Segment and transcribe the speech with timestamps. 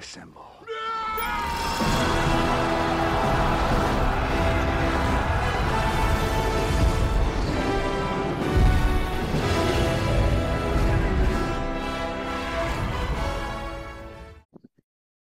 [0.00, 0.50] Assemble.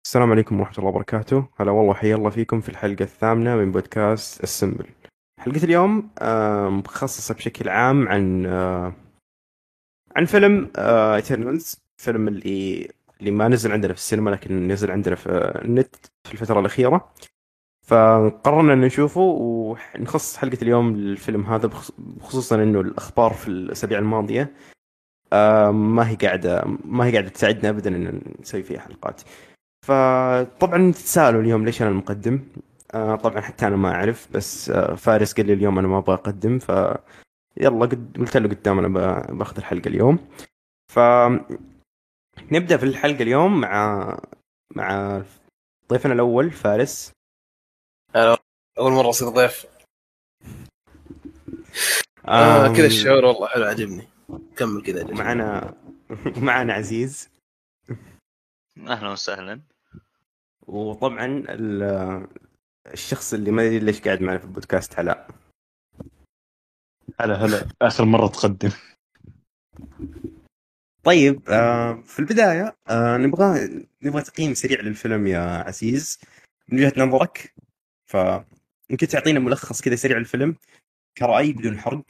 [0.05, 1.47] السلام عليكم ورحمة الله وبركاته.
[1.59, 4.85] هلا والله حيا الله فيكم في الحلقة الثامنة من بودكاست السمبل
[5.39, 8.93] حلقة اليوم آه، مخصصة بشكل عام عن آه،
[10.15, 12.89] عن فيلم ايترنالز فيلم اللي
[13.19, 15.29] اللي ما نزل عندنا في السينما لكن نزل عندنا في
[15.65, 15.95] النت
[16.27, 17.13] في الفترة الأخيرة.
[17.87, 21.69] فقررنا إن نشوفه ونخصص حلقة اليوم للفيلم هذا
[22.21, 24.53] خصوصا إنه الأخبار في الأسابيع الماضية
[25.33, 29.21] آه، ما هي قاعدة ما هي قاعدة تساعدنا أبدا إن نسوي فيها حلقات.
[29.85, 32.39] فطبعا تتساءلوا اليوم ليش أنا المقدم؟
[32.93, 36.13] آه طبعا حتى أنا ما أعرف بس آه فارس قال لي اليوم أنا ما أبغى
[36.15, 36.71] أقدم ف
[37.57, 38.17] يلا قد...
[38.17, 40.29] قلت له قدام أنا ب- بأخذ الحلقة اليوم.
[40.93, 40.99] ف
[42.51, 44.17] نبدأ في الحلقة اليوم مع
[44.75, 45.21] مع
[45.89, 47.11] ضيفنا الأول فارس.
[48.15, 48.37] هلا
[48.79, 49.65] أول مرة أصير ضيف.
[52.25, 54.07] آه كذا الشعور والله حلو عجبني.
[54.57, 55.03] كمل كذا.
[55.13, 55.73] معنا
[56.47, 57.29] معنا عزيز.
[58.87, 59.61] أهلا وسهلا.
[60.67, 62.27] وطبعا ال-
[62.93, 65.27] الشخص اللي ما ادري ليش قاعد معنا في البودكاست علاء
[67.19, 67.67] هلا هلا.
[67.81, 68.71] آخر مرة تقدم.
[71.03, 73.69] طيب آه في البداية آه نبغى
[74.01, 76.19] نبغى تقييم سريع للفيلم يا عزيز.
[76.69, 77.53] من وجهة نظرك
[78.05, 80.55] فيمكن تعطينا ملخص كذا سريع للفيلم
[81.17, 82.05] كرأي بدون حرق.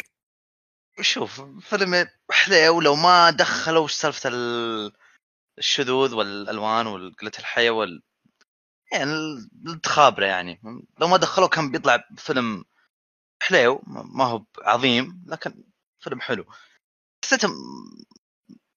[1.01, 4.91] شوف فيلم حليو لو ما دخلوا وش سالفة ال-
[5.57, 8.01] الشذوذ والألوان وقلة الحياة وال
[8.91, 9.11] يعني
[9.67, 10.61] التخابره يعني.
[10.99, 12.65] لو ما دخلوه كان بيطلع فيلم
[13.41, 15.63] حليو ما هو عظيم لكن
[15.99, 16.45] فيلم حلو.
[17.25, 18.03] حسيته م-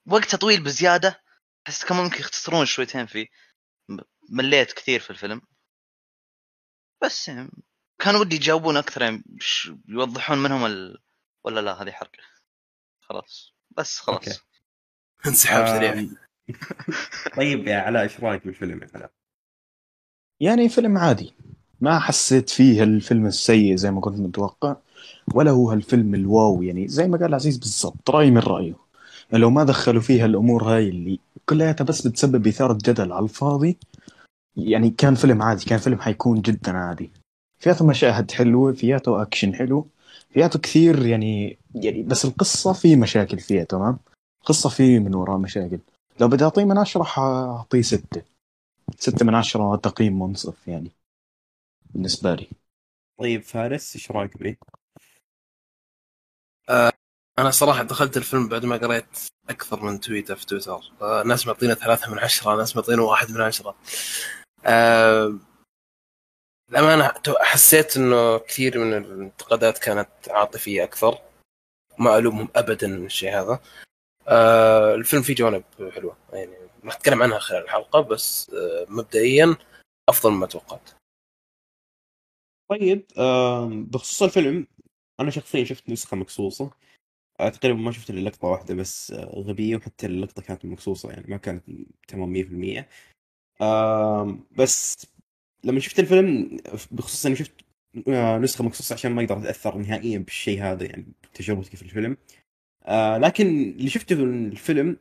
[0.07, 1.23] وقته طويل بزيادة
[1.67, 3.27] حسيت كان ممكن يختصرون شويتين فيه.
[4.31, 5.43] مليت كثير في الفيلم.
[7.03, 7.51] بس يعني
[7.99, 11.03] كان ودي يجاوبون أكثر يعني ش- يوضحون منهم ال...
[11.45, 12.11] ولا لا هذه حرق
[13.01, 13.55] خلاص.
[13.71, 14.45] بس خلاص.
[15.27, 15.93] انسحاب سريع.
[15.93, 16.17] آم،
[17.37, 19.13] طيب يا علاء إيش رأيك بالفيلم يا علاء؟
[20.41, 21.33] يعني فيلم عادي.
[21.81, 24.77] ما حسيت فيه الفيلم السيء زي ما كنت متوقع
[25.35, 28.75] ولا هو هالفيلم الواو يعني زي ما قال عزيز بالضبط رأي من رأيه.
[29.33, 33.77] لو ما دخلوا فيها الأمور هاي اللي كلها بس بتسبب إثارة جدل على الفاضي
[34.57, 37.11] يعني كان فيلم عادي كان فيلم حيكون جدا عادي.
[37.59, 39.87] فياته مشاهد حلوة فياته أكشن حلو
[40.31, 43.99] فياته كثير يعني يعني بس القصة في مشاكل فيها تمام؟
[44.43, 45.79] القصة في من وراء مشاكل.
[46.21, 48.23] لو بدي أعطيه من عشرة حأعطيه ستة.
[48.99, 50.91] ستة من عشرة تقييم منصف يعني
[51.85, 52.51] بالنسبة لي.
[53.19, 54.57] طيب فارس إيش رأيك به؟
[57.39, 59.19] أنا صراحة دخلت الفيلم بعد ما قريت
[59.51, 60.81] أكثر من تويتر في تويتر.
[61.03, 63.77] آه، ناس معطينا ثلاثة من عشرة ناس معطينا واحد من عشرة.
[64.67, 65.35] آه،
[66.71, 71.19] الأمانة تو- حسيت إنه كثير من الانتقادات كانت عاطفية أكثر.
[71.99, 73.61] ما ألومهم ابدا من الشيء هذا.
[74.29, 75.65] آه، الفيلم فيه جوانب
[75.95, 79.57] حلوة يعني راح اتكلم عنها خلال الحلقة بس آه، مبدئيا
[80.09, 80.91] أفضل مما توقعت.
[82.71, 83.07] طيب
[83.91, 84.67] بخصوص الفيلم
[85.21, 86.71] أنا شخصيا شفت نسخة مقصوصه
[87.41, 91.25] آه، تقريبا ما شفت إلا لقطة واحدة بس آه، غبية وحتى اللقطة كانت مقصوصه يعني
[91.29, 91.65] ما كانت
[92.09, 92.89] تمام 100%
[93.63, 95.07] آم، بس
[95.65, 96.57] لما شفت الفيلم
[96.91, 97.53] بخصوص إني شفت
[98.41, 102.17] نسخة مقصوصه عشان ما أقدر اتاثر نهائيا بالشيء هذا يعني بتجربتي في الفيلم.
[102.85, 104.97] آه، لكن اللي شفته من الفيلم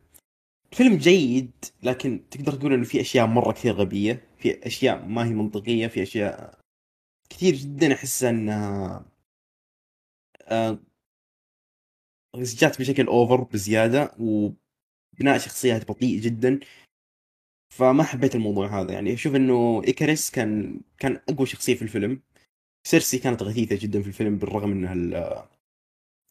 [0.72, 1.52] فيلم جيد
[1.84, 6.04] لكن تقدر تقول إنه في أشياء مرة كثير غبية في أشياء ما هي منطقية في
[6.04, 6.60] أشياء
[7.30, 9.06] كثير جدا احسها انها
[10.42, 10.80] آه،
[12.36, 16.60] جات بشكل over بزيادة وبناء شخصيات بطيء جدا.
[17.74, 18.94] فما حبيت الموضوع هذا.
[18.94, 22.22] يعني أشوف إنه إيكاريس كان كان أقوى شخصية في الفيلم.
[22.88, 25.50] سيرسي كانت غثيثة جدا في الفيلم بالرغم انها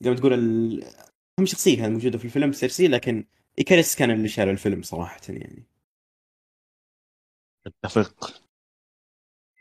[0.01, 0.85] زي ما تقول ال-
[1.39, 3.25] اهم شخصيه كانت موجودة في الفيلم سيرسي لكن
[3.59, 5.67] إيكاريس كان اللي شال الفيلم صراحة يعني.
[7.67, 8.43] أتفق.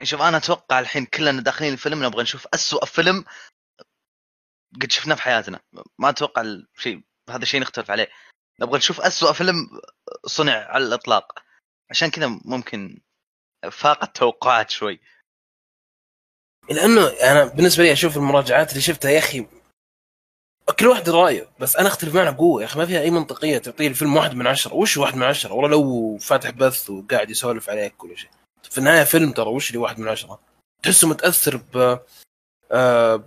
[0.04, 3.26] شوف أنا أتوقع الحين كلنا داخلين الفيلم نبغى نشوف أسوأ فيلم
[4.82, 5.60] قد شفناه في حياتنا
[6.00, 8.08] ما أتوقع الشيء هذا الشيء نختلف عليه.
[8.62, 9.56] نبغى نشوف أسوأ فيلم
[10.26, 11.44] صنع على الإطلاق.
[11.90, 13.02] عشان كذا ممكن
[13.72, 15.00] فاق التوقعات شوي.
[16.70, 19.48] لأنه أنا بالنسبة لي أشوف المراجعات اللي شفتها يا أخي
[20.80, 21.50] كل واحد رأيه.
[21.60, 24.48] بس أنا أختلف معنا بقوه يا أخي ما فيها أي منطقية تعطيه الفيلم واحد من
[24.48, 24.74] عشرة.
[24.74, 28.30] وش واحد من عشرة؟ والله لو فاتح بث وقاعد يسولف عليك كل شيء.
[28.64, 30.40] في النهاية فيلم ترى وش اللي واحد من عشرة؟
[30.84, 32.00] تحسه متأثر ب
[32.72, 33.24] آه،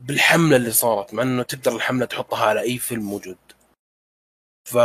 [0.00, 1.14] بالحملة اللي صارت.
[1.14, 3.38] مع إنه تقدر الحملة تحطها على أي فيلم موجود.
[4.68, 4.78] ف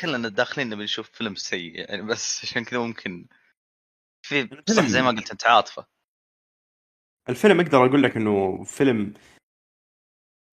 [0.00, 1.78] كلنا داخلين نبي نشوف فيلم سيء.
[1.78, 3.26] يعني بس عشان كذا ممكن
[4.26, 5.86] في صح زي ما قلت أنت عاطفة.
[7.28, 9.14] الفيلم أقدر أقول لك إنه فيلم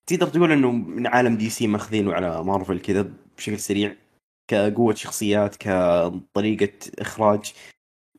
[0.07, 3.95] تقدر تقول إنه من عالم دي سي ماخذينه على مارفل كذا بشكل سريع
[4.47, 7.53] كقوة شخصيات كطريقة إخراج.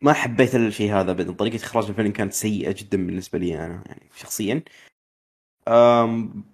[0.02, 1.32] ما حبيت الشيء هذا ابدا.
[1.32, 4.62] طريقة إخراج الفيلم كانت سيئة جدا بالنسبة لي أنا يعني شخصيا.
[5.69, 6.44] أم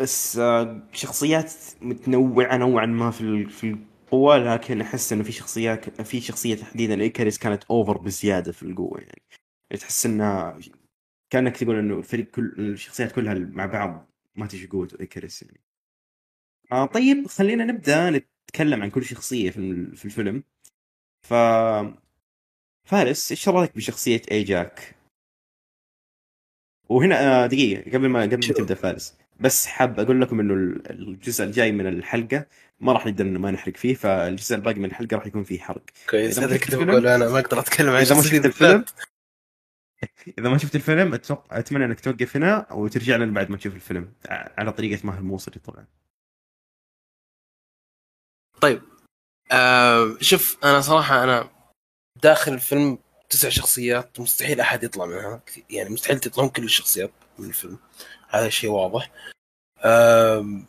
[0.00, 6.20] بس آه، شخصيات متنوعة نوعا ما في في القوة لكن أحس إنه في شخصيات في
[6.20, 9.22] شخصية تحديدا إيكاريس كانت over بزيادة في القوة يعني.
[9.80, 10.58] تحس إنها
[11.30, 15.60] كأنك تقول إنه الفريق كل الشخصيات كلها مع بعض ما تجي قوة ايكاريس يعني.
[16.72, 20.42] آه طيب خلينا نبدأ نتكلم عن كل شخصية في ال- في الفيلم.
[21.22, 21.34] ف
[22.84, 24.94] فارس إيش رأيك بشخصية أي جاك؟
[26.88, 28.54] وهنا آه دقيقة قبل ما قبل ما.
[28.54, 32.46] تبدأ فارس بس حاب أقول لكم إنه ال- الجزء الجاي من الحلقة
[32.80, 35.82] ما راح نقدر ما نحرق فيه فالجزء الباقي من الحلقة راح يكون فيه حرق.
[36.10, 38.84] كويس هذا كنت الفيلم- بقول أنا ما أقدر أتكلم عن إذا ما شفت الفيلم.
[40.38, 44.12] اذا ما شفت الفيلم أتوقع أتمنى إنك توقف هنا وترجع لنا بعد ما تشوف الفيلم.
[44.30, 45.86] على طريقة ماهر الموصلي طبعا.
[48.60, 48.82] طيب.
[49.52, 51.50] آه شوف أنا صراحة أنا
[52.22, 52.98] داخل الفيلم
[53.30, 55.42] تسع شخصيات مستحيل أحد يطلع منها.
[55.70, 57.78] يعني مستحيل تطلعون كل الشخصيات من الفيلم.
[58.28, 59.10] هذا شيء واضح.
[59.84, 60.66] آم،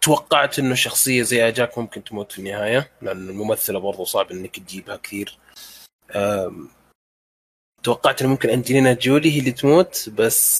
[0.00, 4.96] توقعت إنه شخصية زي جاك ممكن تموت في النهاية لأن الممثلة برضو صعب إنك تجيبها
[4.96, 5.38] كثير.
[6.10, 6.68] آم،
[7.84, 10.58] توقعت إنه ممكن أنجلينا جولي هي اللي تموت بس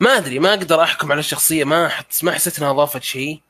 [0.00, 3.42] ما أدري ما أقدر أحكم على الشخصية ما حت ما حسيت إنها أضافت شيء.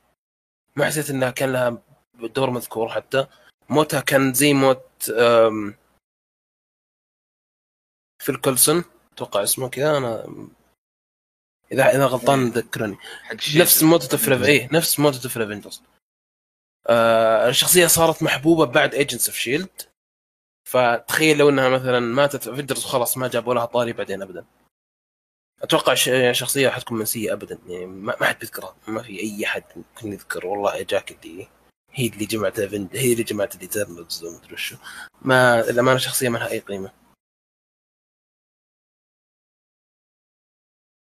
[0.76, 1.82] ما حسيت إنها كان لها
[2.14, 3.26] دور مذكور حتى.
[3.69, 5.75] موتها كان زي موت أم،
[8.22, 8.84] فيل كولسون.
[9.12, 10.25] أتوقع اسمه كذا أنا
[11.72, 12.96] اذا إذا غلطان ذكرني.
[13.22, 13.60] حق شيء.
[13.60, 15.82] نفس موتة في إيه نفس موتة في الافنجرز
[16.87, 19.88] آه الشخصية صارت محبوبة بعد ايجنتس اوف شيلد
[20.69, 24.47] فتخيل لو انها مثلا ماتت افنجرز وخلاص ما جابوا لها طاري بعدين ابدا.
[25.62, 27.59] أتوقع ش- شخصية حتكون منسيه ابدا.
[27.67, 28.76] يعني ما ما حد بيذكرها.
[28.88, 30.47] ما في أي حد ممكن يذكر.
[30.47, 31.49] والله جاك اللي
[31.93, 34.76] هي اللي جمعت الأفن- هي اللي جمعت الايترنالز ومدري وشو.
[35.23, 36.93] ما الامانه شخصية ما لها أي قيمة.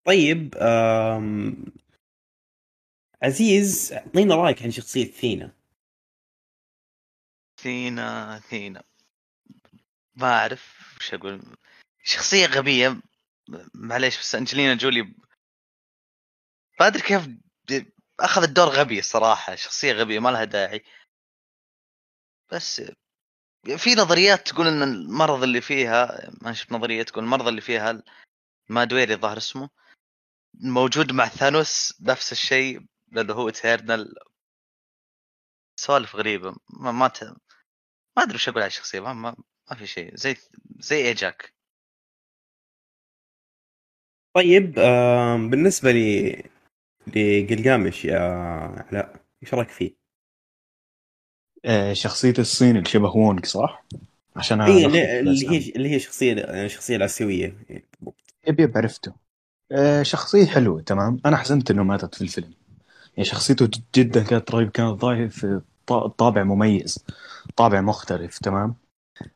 [0.06, 1.64] طيب آم...
[3.22, 5.52] عزيز أعطينا رأيك عن شخصية ثينا.
[7.60, 8.82] ثينا ثينا.
[10.14, 11.56] ما أعرف وش أقول.
[12.04, 13.00] شخصية غبية.
[13.74, 15.02] معليش بس أنجلينا جولي
[16.80, 17.26] ما أدري كيف
[17.70, 20.84] د- اخذت دور غبي الصراحه شخصية غبية ما لها داعي.
[22.52, 22.82] بس
[23.76, 28.02] في نظريات تقول إن المرض اللي فيها ما شفت نظرية تقول المرض اللي فيها
[28.68, 29.70] مادويري الظاهر اسمه
[30.54, 32.80] موجود مع ثانوس نفس الشيء
[33.12, 34.14] لأنه هو ايترنال
[35.80, 36.50] سوالف غريبة.
[36.70, 37.12] ما ما.
[38.16, 39.36] ما أدري وش أقول على الشخصية ما, ما,
[39.70, 40.36] ما في شيء زي
[40.78, 41.52] زي ايجاك
[44.34, 44.74] طيب.
[45.50, 46.42] بالنسبة لي
[47.06, 48.18] لقلقامش يا
[48.88, 49.94] علاء إيش رأيك فيه؟
[51.64, 53.84] آه، شخصية الصين اللي شبه وونغ صح؟
[54.36, 55.50] عشان اي ألخبط اللي.
[55.50, 57.56] هي اللي هي شخصية الشخصيه الآسيوية
[58.48, 59.12] يب يب عرفته
[59.72, 62.54] آه، شخصية حلوة تمام أنا حزنت إنه ماتت في الفيلم
[63.16, 67.04] يعني شخصيته جدا كانت رهيبة كانت ظاهر في ط- طابع مميز
[67.56, 68.74] طابع مختلف تمام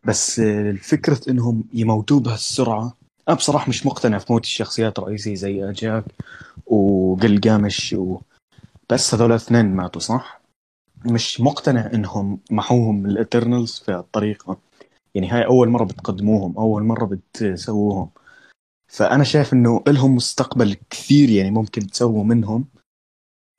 [0.05, 2.97] بس الفكرة إنهم يموتوه بهالسرعة.
[3.29, 6.05] أنا بصراحة مش مقتنع في موت الشخصيات الرئيسية زي أجاك
[6.67, 8.19] وقلقامش و...
[8.91, 10.41] بس هذول الاثنين ماتوا صح؟
[11.05, 14.59] مش مقتنع إنهم محوهم من الإترنالز في الطريقة
[15.15, 18.11] يعني هاي أول مرة بتقدموهم أول مرة بتسووهم.
[18.89, 22.65] فأنا شايف إنه لهم مستقبل كثير يعني ممكن تسووا منهم.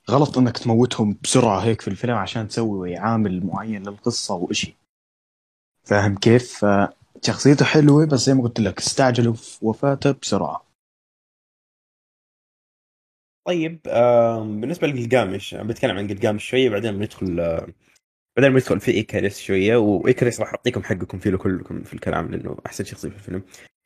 [0.09, 4.77] غلط إنك تموتهم بسرعة هيك في الفيلم عشان تسوي عامل معين للقصة وإشي.
[5.87, 10.67] فاهم كيف؟ فشخصيته حلوة بس زي ما قلت لك استعجلوا في وفاته بسرعة.
[13.47, 14.61] طيب آم...
[14.61, 17.67] بالنسبة لقلقامش أنا بتكلم عن قلقامش شوية بعدين بندخل آه،
[18.37, 22.83] بعدين بندخل في إيكاريس شوية وإيكاريس راح أعطيكم حقكم فيه كلكم في الكلام لأنه أحسن
[22.83, 23.43] شخصية في الفيلم.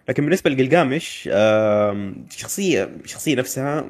[0.09, 3.85] لكن بالنسبة لقلقامش آم، شخصيه الشخصيه نفسها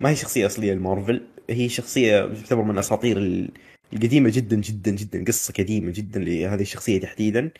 [0.00, 3.50] ما هي شخصية أصلية لمارفل هي شخصية تعتبر من الاساطير ال-
[3.92, 7.50] القديمة جدا جدا جدا قصة قديمة جدا لهذه الشخصية تحديدا.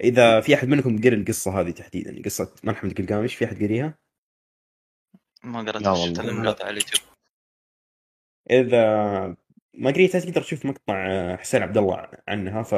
[0.00, 3.98] إذا في أحد منكم قرأ القصة هذه تحديدا قصة ملحمه قلقامش في أحد قريها؟
[5.44, 6.20] ما قرأت لا شفت
[6.62, 7.10] على اليوتيوب.
[8.50, 8.86] إذا
[9.74, 12.74] ما قريتها تقدر تشوف مقطع آه، حسين عبد الله عنها ف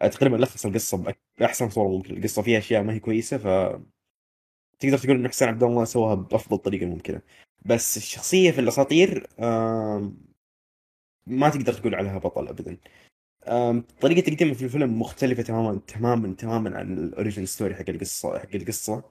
[0.00, 2.16] تقريبا لخص القصة باحسن صورة ممكن.
[2.16, 3.46] القصة فيها أشياء ما هي كويسة ف
[4.78, 7.20] تقدر تقول انه حسين عبد الله سواها بأفضل طريقة ممكنة.
[7.64, 9.26] بس الشخصية في الأساطير
[11.26, 12.78] ما تقدر تقول عليها بطل ابدا.
[14.00, 18.54] طريقة تقديمه في الفيلم مختلفة تماما تماما تماما عن ال origin story حق القصة حق
[18.54, 19.04] القصة.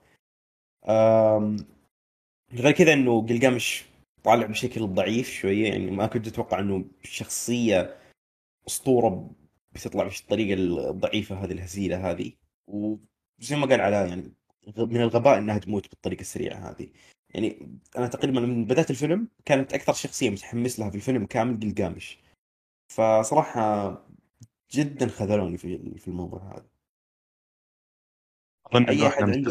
[2.52, 3.84] غير كذا إنه قلقامش
[4.24, 7.96] طالع بشكل ضعيف شوية يعني ما كنت أتوقع إنه شخصيه
[8.68, 9.30] أسطورة
[9.72, 10.54] بتطلع بالطريقة
[10.90, 12.32] الضعيفة هذه الهزيلة هذه.
[12.66, 14.32] وزي ما قال علاء يعني
[14.78, 16.88] من الغباء إنها تموت بالطريقة السريعة هذه.
[17.36, 22.18] يعني أنا تقريبا من بداية الفيلم كانت أكثر شخصية متحمس لها في الفيلم كامل قلقامش.
[22.92, 23.90] فصراحة
[24.72, 26.66] جدا خذلوني في في الموضوع هذا.
[28.66, 29.50] أظن أحد إحنا عنده-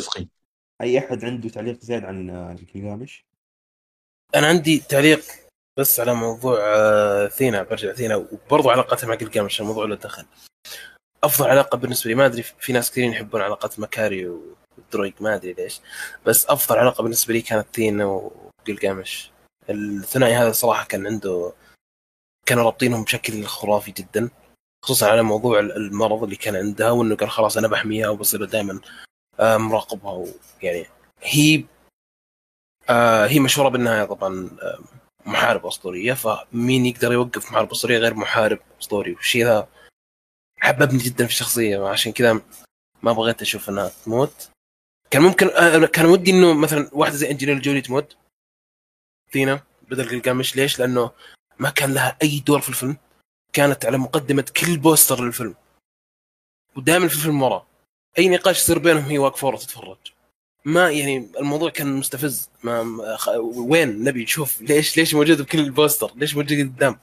[0.82, 2.30] أي أحد عنده تعليق زياد عن
[2.74, 3.26] قلقامش
[4.36, 5.22] أنا عندي تعليق
[5.80, 10.26] بس على موضوع آه، ثينا برجع ثينا وبرضه علاقتها مع قلقام عشان الموضوع له دخل.
[11.24, 14.28] أفضل علاقة بالنسبة لي ما أدري في ناس كثيرين يحبون علاقات مكاري
[14.78, 15.82] ودرويك ما أدري ليش
[16.26, 19.32] بس أفضل علاقة بالنسبة لي كانت ثينا وقلقامش
[19.70, 21.54] الثنائي هذا صراحة كان عنده
[22.46, 24.30] كانوا رابطينهم بشكل خرافي جدا
[24.86, 28.80] خصوصا على موضوع المرض اللي كان عندها وإنه قال خلاص أنا بحميها وبصير دائما
[29.40, 30.86] مراقبها ويعني
[31.22, 31.64] هي
[32.90, 34.80] آه هي مشهورة بالنهاية طبعا آه،
[35.26, 39.68] محاربه أسطورية فمين يقدر يوقف محارب أسطورية غير محارب أسطوري؟ والشيء ذا
[40.66, 42.42] حببني جدا في الشخصية عشان كذا
[43.04, 44.50] ما بغيت أشوف إنها تموت.
[45.12, 48.18] كان ممكن آه، كان ودي إنه مثلا واحدة زي انجلينا جولي تموت.
[49.32, 50.56] ثينا بدل قلقامش.
[50.56, 51.12] ليش؟ لأنه
[51.60, 52.98] ما كان لها أي دور في الفيلم.
[53.54, 55.56] كانت على مقدمة كل بوستر للفيلم.
[56.76, 57.68] ودائما في الفيلم ورا.
[58.20, 59.98] أي نقاش يصير بينهم هي واقفة ورا تتفرج.
[60.66, 62.50] ما يعني الموضوع كان مستفز.
[62.64, 67.00] ما ما- خ- وين نبي نشوف؟ ليش ليش موجود بكل البوستر؟ ليش موجود قدام؟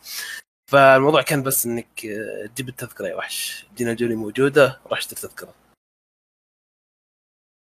[0.72, 3.66] فالموضوع كان بس إنك آه، تجيب التذكرة يا وحش.
[3.76, 5.54] دينا جولي موجودة راح اشتري تذكرة.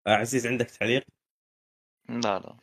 [0.07, 1.03] آه، عزيز عندك تعليق؟
[2.09, 2.57] لا لا.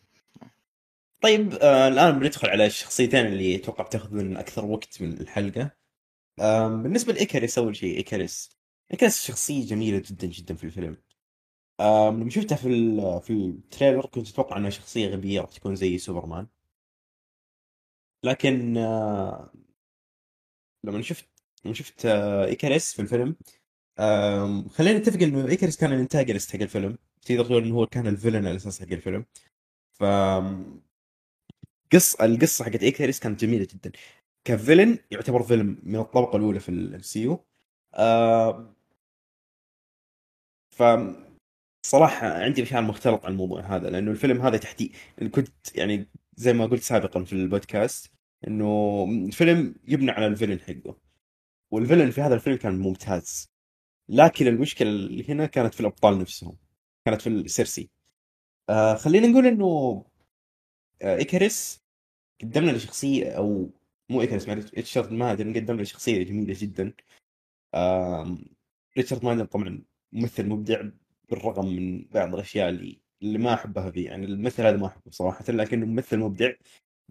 [1.23, 5.71] طيب آه الآن بندخل على الشخصيتين اللي أتوقع بتاخذ من أكثر وقت من الحلقة.
[6.41, 8.51] آه بالنسبة لإيكاريس أول شيء إيكاريس.
[8.93, 10.97] إيكاريس شخصية جميلة جدا جدا في الفيلم.
[11.81, 12.69] آه لما شفتها في
[13.23, 16.47] في التريلر كنت أتوقع إنها شخصية غبية راح تكون زي سوبرمان.
[18.25, 19.53] لكن آه
[20.93, 21.29] لما شفت
[21.65, 23.37] لما شفت آه إيكاريس في الفيلم
[24.71, 26.99] خلينا نتفق إنه إيكاريس كان ال antagonist حق الفيلم.
[27.23, 29.25] تقدر تقول إنه هو كان ال villain الأساسي حق الفيلم.
[29.93, 30.05] ف
[31.93, 33.93] قص القصة حقت إيكاريس كانت جميلة جدا.
[34.45, 37.45] ك villain يعتبر villain من الطبقة الأولى في الام سي يو.
[40.71, 40.83] ف
[41.87, 44.97] صراحة عندي مشاعر مختلط عن الموضوع هذا لأنه الفيلم هذا تحديد
[45.35, 48.13] كنت يعني زي ما قلت سابقا في البودكاست
[48.47, 50.97] إنه الفيلم يبنى على ال villain حقه.
[51.71, 53.51] والفيلن في هذا الفيلم كان ممتاز.
[54.09, 56.57] لكن المشكلة اللي هنا كانت في الأبطال نفسهم.
[57.07, 57.91] كانت في السيرسي.
[58.71, 60.05] آه خلينا نقول إنه
[61.03, 61.83] آه إيكاريس
[62.43, 63.71] قدم لنا شخصية أو
[64.11, 66.93] مو إيكاريس معلش ريتشارد مادن قدم لنا شخصية جميلة جدا.
[67.75, 68.45] آم،
[68.97, 70.83] ريتشارد مادن طبعا ممثل مبدع
[71.31, 74.07] بالرغم من بعض الأشياء اللي اللي ما أحبها فيه.
[74.07, 76.53] يعني الممثل هذا ما أحبه صراحة لكنه ممثل مبدع.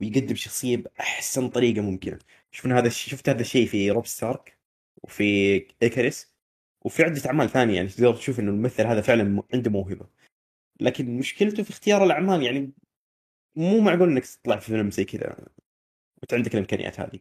[0.02, 2.20] ويقدم شخصية بأحسن طريقة ممكنة.
[2.52, 4.58] شفنا هذا الشيء شفت هذا الشيء في روب ستارك
[5.04, 5.24] وفي
[5.84, 6.34] إيكاريس
[6.86, 10.08] وفي عدة أعمال ثانية يعني تقدر تشوف إنه الممثل هذا فعلا عنده موهبة.
[10.80, 12.72] لكن مشكلته في اختيار الأعمال يعني
[13.56, 15.38] مو معقول إنك تطلع في فيلم زي كذا
[16.18, 17.20] وأنت عندك الإمكانيات هذه.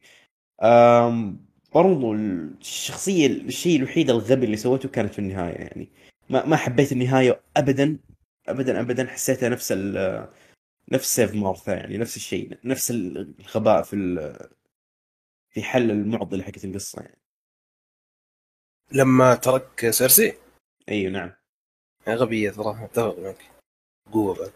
[0.62, 5.88] أم برضو الشخصية الشيء الوحيد الغبي اللي سوته كانت في النهاية يعني
[6.30, 7.99] ما ما حبيت النهاية ابدا
[8.49, 9.73] ابدا ابدا حسيتها نفس
[10.93, 14.50] نفس سيف مارثا يعني نفس الشيء نفس الغباء في ال-
[15.50, 17.19] في حل المعضلة حقت القصة يعني.
[18.93, 20.35] لما ترك سيرسي؟
[20.88, 21.33] أيوه نعم.
[22.09, 23.50] غبية صراحة أتفق معك.
[24.12, 24.52] قوة بعد.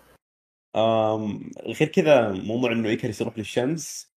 [0.77, 4.11] أم غير كذا موضوع إنه ايكاريس يروح للشمس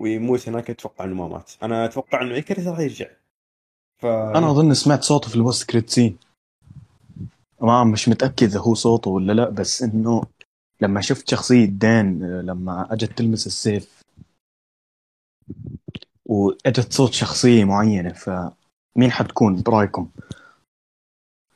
[0.00, 1.52] ويموت هناك أتوقع إنه ما مات.
[1.62, 3.10] أنا أتوقع إنه ايكاريس راح يرجع.
[3.96, 6.18] ف أنا أظن سمعت صوته في ال post-credit scene.
[7.60, 10.22] ما مش متأكد إذا هو صوته ولا لا بس إنه
[10.84, 14.02] لما شفت شخصية دان آه، لما أجت تلمس السيف
[16.26, 20.10] وأجت صوت شخصية معينة فمين حتكون برأيكم؟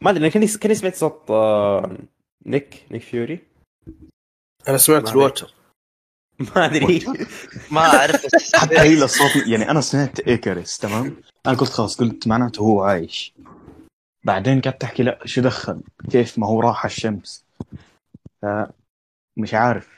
[0.01, 1.99] ما أدري أنا كاني كاني سمعت صوت آه،
[2.47, 3.41] نيك نيك فيوري.
[4.69, 5.55] أنا سمعت الواتر
[6.41, 7.05] ما أدري.
[7.73, 8.27] ما أعرف.
[8.55, 11.17] حتى هي الصوت يعني أنا سمعت ايكاريس تمام؟
[11.47, 13.35] أنا قلت خلاص قلت معناته هو عايش.
[14.25, 17.45] بعدين قعدت تحكي لا شو دخل؟ كيف ما هو راح الشمس؟
[18.43, 18.47] ف
[19.39, 19.89] مش عارف.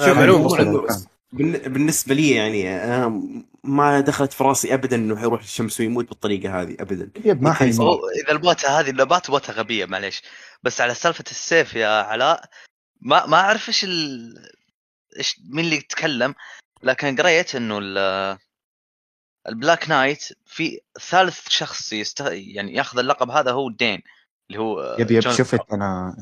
[0.00, 3.22] شوف، معلومه بالنسبة لي يعني أنا
[3.64, 7.10] ما دخلت في راسي ابدا إنه حيروح للشمس ويموت بالطريقة هذه ابدا.
[7.24, 7.80] yep ما حيموت.
[7.80, 10.22] هو إذا الموتة هذه إن مات موتة غبية معليش.
[10.62, 12.44] بس على سالفة السيف يا علاء
[13.00, 14.34] ما ما أعرف إيش ال...
[15.18, 16.34] إيش مين اللي يتكلم.
[16.82, 17.98] لكن قريت إنه ال...
[19.48, 22.20] البلاك نايت في ثالث شخص يست...
[22.30, 24.02] يعني ياخذ اللقب هذا هو دين
[24.50, 25.72] اللي هو yep yep شفت.
[25.72, 26.16] أنا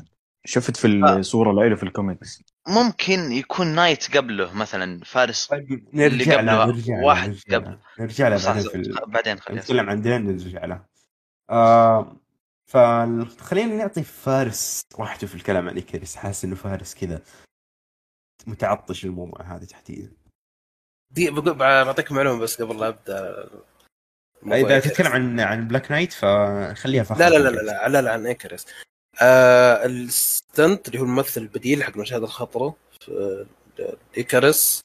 [0.45, 1.17] شفت في آه.
[1.17, 6.65] الصورة اللي في الكوميكس ممكن يكون نايت قبله مثلا فارس طيب اللي نرجع قبله له
[6.65, 7.69] نرجع له واحد نرجع قبل.
[7.71, 10.85] له نرجع له بعدين في بعدين خلينا نتكلم عن دين نرجع له.
[11.49, 12.15] آه
[12.65, 17.21] فخلينا نعطي فارس راحته في الكلام عن إيكاريس حاسس إنه فارس كذا
[18.47, 20.11] متعطش الموضوع هذا تحديدا.
[21.11, 23.49] دي بقول بعطيك معلومة بس قبل لا أبدأ.
[24.41, 24.79] موضوع إذا.
[24.79, 28.25] تتكلم عن عن بلاك نايت فخليها فخر لا لا لا لا لا لا, لا عن
[28.25, 28.65] ايكاريس
[29.21, 33.45] آه ال stunt اللي هو الممثل البديل حق مشاهد الخطرة في
[33.79, 34.81] آه، ايكاريس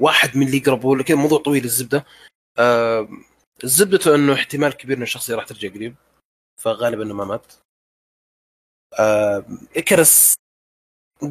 [0.00, 2.04] واحد من اللي يقربوا له كذا موضوع طويل الزبدة.
[2.58, 3.08] آه
[3.64, 5.94] زبدته إنه احتمال كبير إن الشخصيه راح ترجع قريب
[6.60, 7.52] فغالبا إنه ما مات.
[8.98, 9.44] آه
[9.76, 10.34] ايكاريس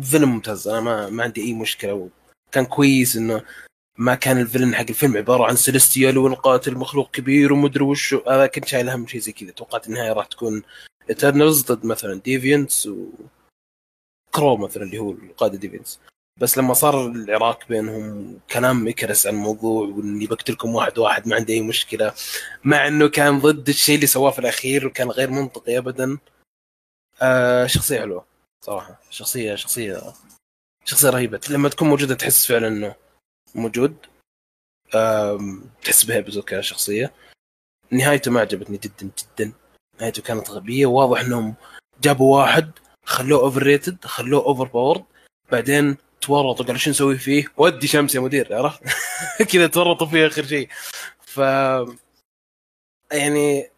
[0.04, 0.68] villain ممتاز.
[0.68, 2.10] أنا ما ما عندي أي مشكلة
[2.52, 3.46] كان كويس إنه
[3.98, 8.48] ما كان ال villain حق الفيلم عبارة عن سيليستيال والقاتل مخلوق كبير ومدري وش أنا
[8.48, 9.52] كنت شايل هم شيء زي كذا.
[9.52, 10.64] توقعت النهاية راح تكون
[11.10, 13.10] ايترنالز ضد مثلا ديفيانتس و
[14.32, 16.00] كرو مثلا اللي هو القائد ديفيانتس
[16.38, 21.54] بس لما صار العراك بينهم كلام ايكاريس عن الموضوع وإني بقتلكم واحد واحد ما عندي
[21.54, 22.14] أي مشكلة.
[22.64, 26.18] مع إنه كان ضد الشيء اللي سواه في الأخير وكان غير منطقي ابدا.
[27.22, 28.26] آه شخصية حلوة
[28.66, 29.02] صراحة.
[29.10, 30.14] شخصية شخصية
[30.86, 31.42] شخصية رهيبة.
[31.50, 32.96] لما تكون موجودة تحس فعلا إنه
[33.56, 33.96] موجود.
[34.96, 37.14] آم، تحس بهيبته كشخصيه
[37.92, 39.54] نهايته ما عجبتني جدا جدا.
[40.02, 41.56] نهايته كانت غبية واضح إنهم
[42.02, 42.72] جابوا واحد
[43.06, 45.04] خلوه overrated خلوه overpowered
[45.52, 48.80] بعدين تورطوا قالوا شو نسوي فيه؟ وده الشمس يا مدير عرفت؟
[49.52, 50.70] كذا تورطوا فيه آخر شيء.
[51.22, 51.38] ف
[53.12, 53.70] يعني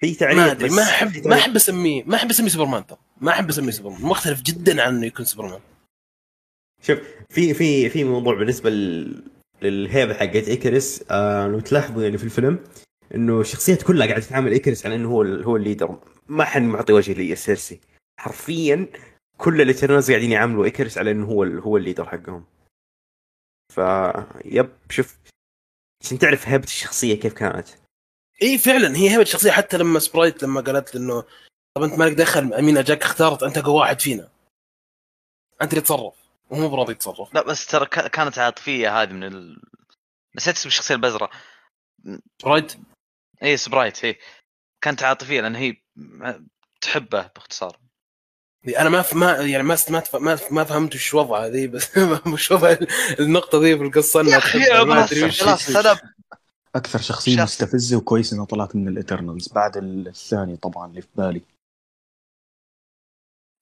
[0.00, 1.26] في تعليق ما أدري ما احب.
[1.26, 2.98] ما أحب اسميه ما أحب أسميه سوبرمان ترى.
[3.20, 4.02] ما أحب أسميه سوبرمان.
[4.02, 5.60] مختلف جدا عن إنه يكون سوبرمان.
[6.82, 6.98] شوف
[7.30, 9.22] في في في موضوع بالنسبة لل-
[9.62, 12.58] للهيبة حقت إيكريس آه لو تلاحظوا يعني في الفيلم
[13.14, 15.98] إنه الشخصيات كلها قاعدة تتعامل إيكاريس على إنه هو هو ال leader.
[16.28, 17.80] ما حد معطي وجه لسيرسي
[18.20, 18.86] حرفيا
[19.38, 22.44] كل الإترنالز قاعدين يعاملوا إيكاريس على إنه هو هو ال leader حقهم.
[23.72, 23.80] ف
[24.44, 25.18] يب شوف
[26.04, 27.68] عشان تعرف هيبه الشخصية كيف كانت.
[28.42, 29.50] إي فعلا هي هيبه شخصية.
[29.50, 31.24] حتى لما سبرايت لما قالت له إنه
[31.74, 34.28] طب أنت مالك دخل؟ اميم ايجاك اختارت أنت اقوى واحد فينا.
[35.62, 36.14] أنت اللي تصرف
[36.50, 37.34] وهو مو براضي يتصرف.
[37.34, 39.62] لا بس ترى ك- كانت عاطفية هذه من ال...
[40.36, 41.30] نسيت اسم الشخصية البزرة.
[42.42, 42.76] سبرايت؟
[43.42, 44.16] اي سبرايت هي
[44.84, 45.76] كانت عاطفية لأن هي
[46.80, 47.78] تحبه باختصار.
[48.78, 49.14] أنا ما ف...
[49.14, 50.02] ما يعني ما ما.
[50.14, 51.98] ما, ما فهمت وش وضعها ذي بس
[52.32, 52.76] وش وضع
[53.20, 55.96] النقطة ذي في القصة إنها يا أخي تحبها، ما خلاص أدري وش خلاص سلام
[56.74, 57.42] أكثر شخصية شخص.
[57.42, 61.42] مستفزة وكويس إنها طلعت من الاترنالز بعد الثاني طبعا اللي في بالي.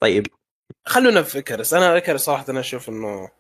[0.03, 0.27] طيب.
[0.87, 3.31] خلونا في إيكاريس أنا إيكاريس صراحة أنا أشوف إنه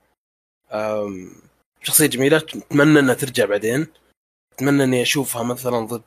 [1.82, 3.86] شخصية جميلة أتمنى إنها ترجع بعدين.
[4.52, 6.02] أتمنى إني أشوفها مثلا ضد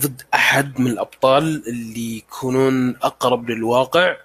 [0.00, 4.16] ضد أحد من الأبطال اللي يكونون أقرب للواقع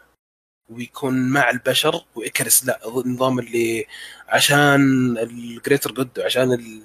[0.69, 3.85] ويكون مع البشر وإيكاريس لا ضد النظام اللي
[4.27, 4.79] عشان
[5.17, 6.81] ال greater good وعشان ال-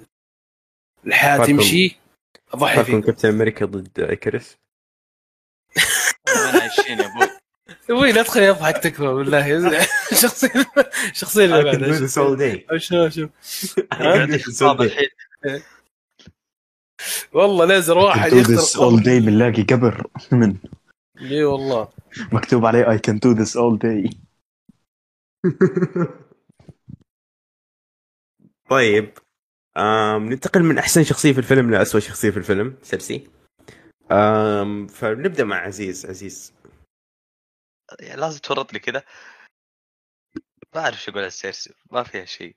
[1.07, 1.37] الحياة.
[1.45, 1.97] تمشي
[2.53, 3.99] اضحي فيه كابتن أمريكا ضد
[6.27, 7.29] عايشين يا أبوي.
[7.89, 9.87] أبوي لا تخليني اضحك تكفى بالله.
[10.21, 10.49] شخصية
[11.11, 11.71] الشخصيه اللي
[13.93, 15.80] I can do
[17.33, 20.57] والله ليزر واحد do this يخترق all day بنلاقي قبر من.
[21.21, 21.89] إي والله.
[22.31, 24.15] مكتوب عليه I can do this all day.
[28.69, 29.13] طيب
[29.77, 33.29] آم ننتقل من أحسن شخصية في الفيلم لاسوأ شخصية في الفيلم سيرسي.
[34.11, 36.53] آم فنبدأ مع عزيز عزيز.
[37.99, 39.03] يعني لازم تورط لي كذا
[40.75, 42.55] ما أعرف شو أقول على السيرسي ما فيها شيء.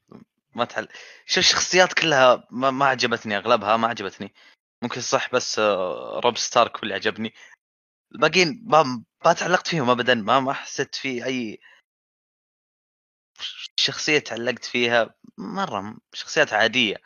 [0.56, 0.88] ما تحل.
[1.26, 4.34] شوف الشخصيات كلها ما, ما عجبتني أغلبها ما عجبتني.
[4.82, 7.34] ممكن صح بس آه، Robb Stark هو اللي عجبني.
[8.14, 11.60] الباقيين ما ما تعلقت فيهم ابدا ما ما حسيت في أي
[13.76, 15.14] شخصية تعلقت فيها.
[15.38, 16.96] مرة شخصيات عادية.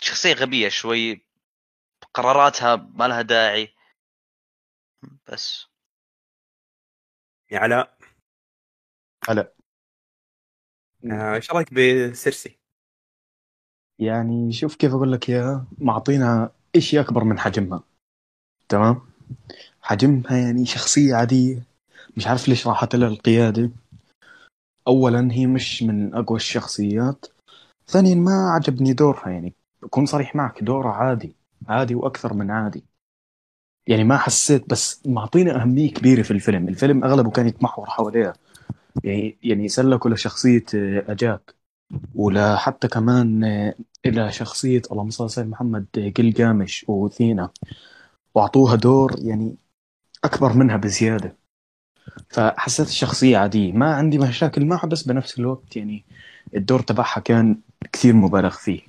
[0.00, 1.26] شخصية غبية شوي.
[2.14, 3.74] قراراتها ما لها داعي.
[5.28, 5.66] بس.
[7.50, 7.98] يا علاء
[9.28, 9.55] هلا.
[11.12, 12.58] إيش رأيك بسيرسي؟
[13.98, 15.66] يعني شوف كيف أقول لك إياها.
[15.78, 17.82] معطينا إشي أكبر من حجمها.
[18.68, 19.02] تمام؟
[19.80, 21.62] حجمها يعني شخصية عادية.
[22.16, 23.70] مش عارف ليش راحت لها القيادة.
[24.86, 27.26] اولا هي مش من أقوى الشخصيات.
[27.88, 29.28] ثانيا ما عجبني دورها.
[29.30, 31.36] يعني بكون صريح معك دورها عادي.
[31.68, 32.84] عادي وأكثر من عادي.
[33.86, 36.68] يعني ما حسيت بس معطينا أهمية كبيرة في الفيلم.
[36.68, 38.34] الفيلم أغلبه كان يتمحور حواليها.
[39.04, 41.54] يعني يعني يسلكوا لشخصية آه، أجاك
[42.14, 43.74] ولا حتى كمان آه،
[44.06, 47.50] إلى شخصية اللهم صل على محمد آه، جلجامش وثينا.
[48.34, 49.56] وأعطوها دور يعني
[50.24, 51.36] أكبر منها بزيادة.
[52.30, 53.72] فحسيت الشخصية عادية.
[53.72, 56.04] ما عندي مشاكل معها بس بنفس الوقت يعني
[56.56, 57.60] الدور تبعها كان
[57.92, 58.80] كثير مبالغ فيه.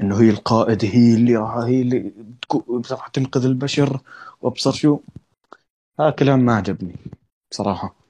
[0.00, 2.12] إنه هي القائد هي اللي هي اللي
[2.80, 4.00] بصراحة تنقذ البشر.
[4.42, 5.00] وأبصر شو
[6.00, 6.96] هذا كلام ما عجبني
[7.50, 8.01] بصراحة.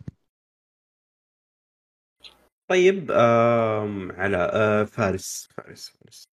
[2.73, 6.25] طيب آم على آه فارس فارس فارس.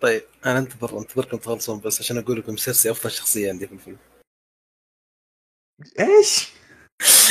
[0.00, 3.98] طيب أنا أنتظر أنتظركم تخلصون بس عشان أقول لكم سيرسي أفضل شخصية عندي في الفيلم.
[6.00, 6.52] إيش؟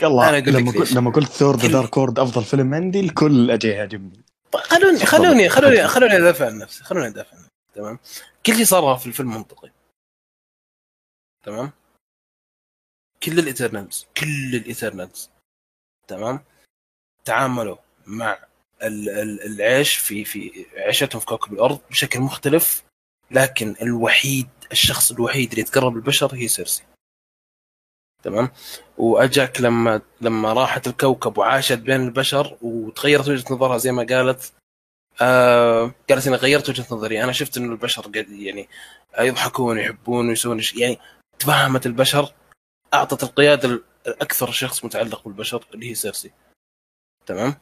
[0.03, 0.71] يلا أنا أقول لك لما.
[0.71, 4.23] قلت لما قلت Thor The Dark World أفضل فيلم عندي الكل اجى يعجبني.
[4.53, 5.05] خلوني.
[5.05, 5.87] خلوني خلوني.
[5.87, 7.51] خلوني أدافع عن نفسي خلوني أدافع عن نفسي.
[7.73, 7.99] تمام؟
[8.45, 9.71] كل شيء صار في الفيلم منطقي.
[11.43, 11.71] تمام؟
[13.23, 15.29] كل الإيترنالز كل الإيترنالز.
[16.07, 16.43] تمام؟
[17.25, 18.37] تعاملوا مع
[18.83, 22.83] ال- ال- العيش في في عيشتهم في كوكب الأرض بشكل مختلف
[23.31, 26.83] لكن الوحيد الشخص الوحيد اللي يتقرب للبشر هي سيرسي.
[28.23, 28.51] تمام؟
[28.97, 34.53] وأجاك لما لما راحت الكوكب وعاشت بين البشر وتغيرت وجهة نظرها زي ما قالت
[35.21, 37.23] آه قالت اني غيرت وجهة نظري.
[37.23, 38.69] أنا شفت انه البشر قد يعني
[39.19, 40.99] يضحكون يحبون ويسوون يعني
[41.39, 42.33] تفهمت البشر
[42.93, 46.31] أعطت القيادة الأكثر شخص متعلق بالبشر اللي هي سيرسي.
[47.25, 47.55] تمام؟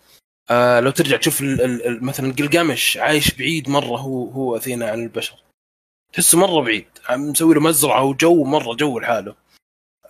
[0.52, 5.04] آه لو ترجع تشوف ال ال مثلا قلقامش عايش بعيد مرة هو هو وأثينا عن
[5.04, 5.44] البشر.
[6.14, 6.88] تحسه مرة بعيد.
[7.12, 9.36] مسوي له مزرعة وجو مرة جو لحاله.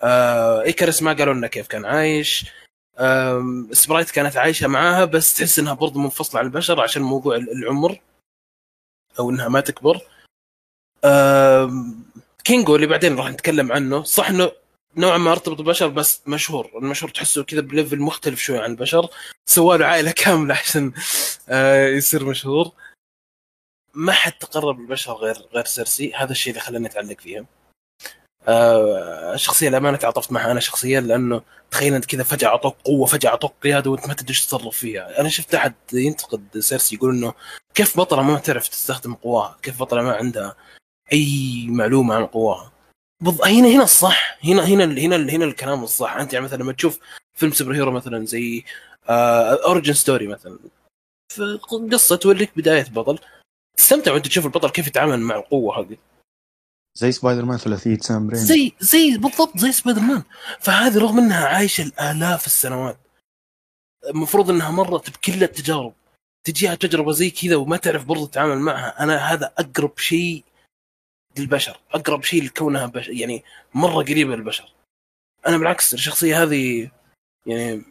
[0.02, 2.46] آه ايكارس ما قالوا لنا كيف كان عايش.
[2.98, 7.52] آم، سبرايت كانت عايشة معاها بس تحس إنها برضه منفصلة عن البشر عشان موضوع ال-
[7.52, 8.00] العمر.
[9.18, 10.00] أو إنها ما تكبر.
[11.04, 12.04] آم،
[12.44, 14.52] كينجو اللي بعدين راح نتكلم عنه صح إنه
[14.96, 16.70] نوعا ما أرتبط بالبشر بس مشهور.
[16.74, 19.08] المشهور تحسه كذا ب level مختلف شوي عن البشر.
[19.46, 20.92] سوى له عائلة كاملة عشان
[21.48, 22.72] آه، يصير مشهور.
[23.94, 26.12] ما حد تقرب للبشر غير غير سيرسي.
[26.14, 27.44] هذا الشيء اللي خلاني أتعلق فيها.
[28.48, 33.30] آه، الشخصيه الامانه تعاطفت معها أنا شخصيا لأنه تخيل أنت كذا فجأة اعطوك قوة فجأة
[33.30, 35.20] اعطوك قيادة وأنت ما تدري إيش تتصرف فيها.
[35.20, 37.34] أنا شفت أحد ينتقد سيرسي يقول إنه
[37.74, 40.56] كيف بطلة ما تعرف تستخدم قواها؟ كيف بطلة ما عندها
[41.12, 42.73] أي معلومة عن قواها؟
[43.24, 43.42] بض...
[43.42, 44.38] هنا هنا الصح.
[44.44, 46.16] هنا هنا هنا هنا الكلام الصح.
[46.16, 47.00] أنت يعني مثلا لما تشوف
[47.34, 48.64] فيلم superhero مثلا زي
[49.08, 50.58] origin story مثلا
[51.92, 53.18] قصة توريك بداية بطل.
[53.76, 55.96] تستمتع وأنت تشوف البطل كيف يتعامل مع القوة هذه.
[56.98, 60.22] زي سبايدر مان ثلاثية سام ريمي زي زي بالضبط زي سبايدر مان
[60.60, 62.98] فهذه رغم إنها عايشة الآلاف السنوات
[64.08, 65.94] المفروض إنها مرت بكل التجارب.
[66.46, 69.02] تجيها تجربة زي كذا وما تعرف برضه تتعامل معها.
[69.02, 70.44] أنا هذا أقرب شيء
[71.38, 73.08] للبشر أقرب شيء لكونها بش...
[73.08, 73.44] يعني
[73.74, 74.72] مرة قريبة للبشر.
[75.46, 76.90] أنا بالعكس الشخصية هذه
[77.46, 77.82] يعني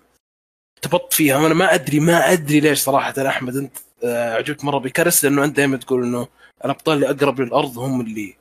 [0.81, 1.37] تبط فيها.
[1.37, 5.43] وأنا ما أدري ما أدري ليش صراحة يا أحمد أنت آه، عجبت مرة بكرس لأنه
[5.43, 6.27] أنت دائما تقول إنه
[6.65, 8.35] الابطال اللي أقرب للأرض هم اللي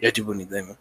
[0.00, 0.76] يعجبوني دائما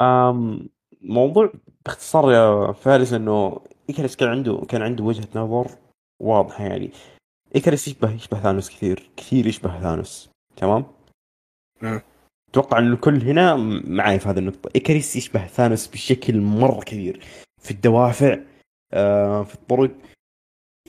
[0.00, 0.68] آم
[1.02, 1.52] موضوع
[1.86, 5.78] باختصار يا فارس إنه إيكاريس كان عنده كان عنده وجهة نظر
[6.20, 6.90] واضحة يعني.
[7.54, 10.30] إيكاريس يشبه يشبه ثانوس كثير كثير يشبه ثانوس.
[10.56, 10.84] تمام؟
[12.50, 14.70] أتوقع إن الكل هنا معي في هذه النقطة.
[14.74, 17.24] إيكاريس يشبه ثانوس بشكل مرة كبير.
[17.62, 18.38] في الدوافع
[18.92, 19.90] آه في الطرق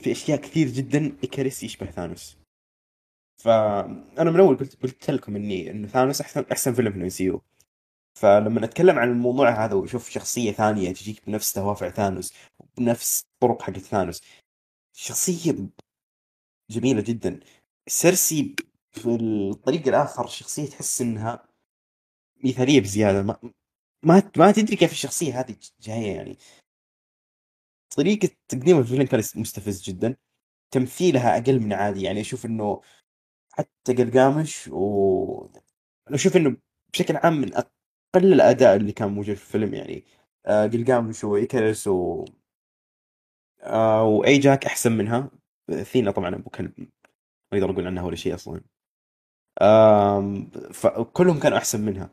[0.02, 2.36] في أشياء كثير جدا إيكاريس يشبه ثانوس.
[3.42, 7.42] فأنا من أول قلت قلت لكم اني انه ثانوس احسن أحسن فيلم في ال MCU
[8.18, 13.78] فلما نتكلم عن الموضوع هذا وشوف شخصية ثانية تجيك بنفس دوافع ثانوس وبنفس الطرق حقت
[13.78, 14.22] ثانوس
[14.96, 15.56] شخصية
[16.70, 17.40] جميلة جدا.
[17.88, 18.56] سيرسي
[18.98, 19.08] في
[19.50, 21.48] الطريق الآخر شخصية تحس إنها
[22.44, 23.22] مثالية بزيادة.
[23.22, 23.38] ما
[24.04, 26.38] ما ما تدري كيف الشخصية هذه جاية يعني.
[27.96, 30.16] طريقة تقديم الفيلم كان مستفز جدا.
[30.70, 32.02] تمثيلها أقل من عادي.
[32.02, 32.80] يعني أشوف إنه
[33.52, 35.46] حتى قلقامش و
[36.08, 36.56] أنا أشوف إنه
[36.92, 40.04] بشكل عام من أقل الأداء اللي كان موجود في الفيلم يعني.
[40.46, 42.24] آه قلقامش وإيكاريس و
[43.62, 45.30] آه وأي جاك أحسن منها.
[45.82, 46.74] ثينا طبعا أبو كلب.
[47.52, 48.56] ما أقدر أقول عنها ولا شيء أصلا.
[48.56, 48.75] آم
[50.72, 52.10] فكلهم كانوا أحسن منها.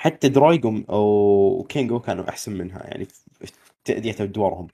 [0.00, 3.52] حتى درايجوم وكينجو كانوا أحسن منها يعني في
[3.84, 4.68] تأدية أدوارهم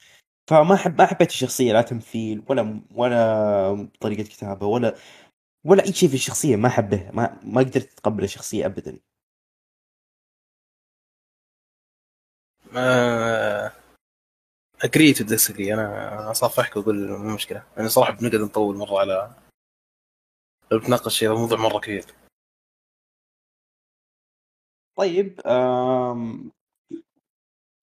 [0.51, 4.95] فما حب ما حبيت الشخصية لا تمثيل ولا ولا طريقة كتابة ولا
[5.65, 7.11] ولا أي شيء في الشخصية ما حبه.
[7.15, 8.99] ما ما قدرت أتقبل الشخصية أبدا.
[14.85, 17.63] agree to disagree أنا أصافحك وأقول مو مشكلة.
[17.79, 19.46] أنا صراحة بنقعد نطول مرة على
[20.73, 22.05] بتناقش شيء موضوع مرة كبير
[24.97, 26.53] طيب آم...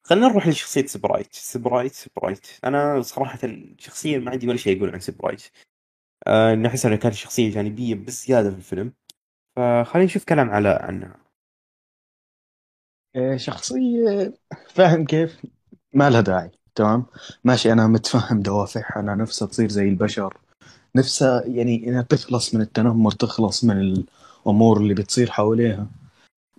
[0.06, 1.34] خلينا نروح لشخصية سبرايت.
[1.34, 2.48] سبرايت سبرايت.
[2.64, 3.40] أنا صراحة
[3.78, 5.44] شخصيا ما عندي ولا شيء أقول عن سبرايت.
[6.28, 8.94] آه إني أحس أنها كانت شخصية جانبية بزيادة في الفيلم.
[9.56, 11.20] فخلينا نشوف كلام علاء عنها.
[13.16, 14.34] إيه، شخصية
[14.70, 15.46] فاهم كيف؟
[15.94, 17.06] ما لها داعي تمام؟
[17.44, 20.43] ماشي أنا متفهم دوافعها أنا نفسها تصير زي البشر.
[20.96, 25.88] نفسها يعني إنها تخلص من التنمر تخلص من الأمور اللي بتصير حواليها.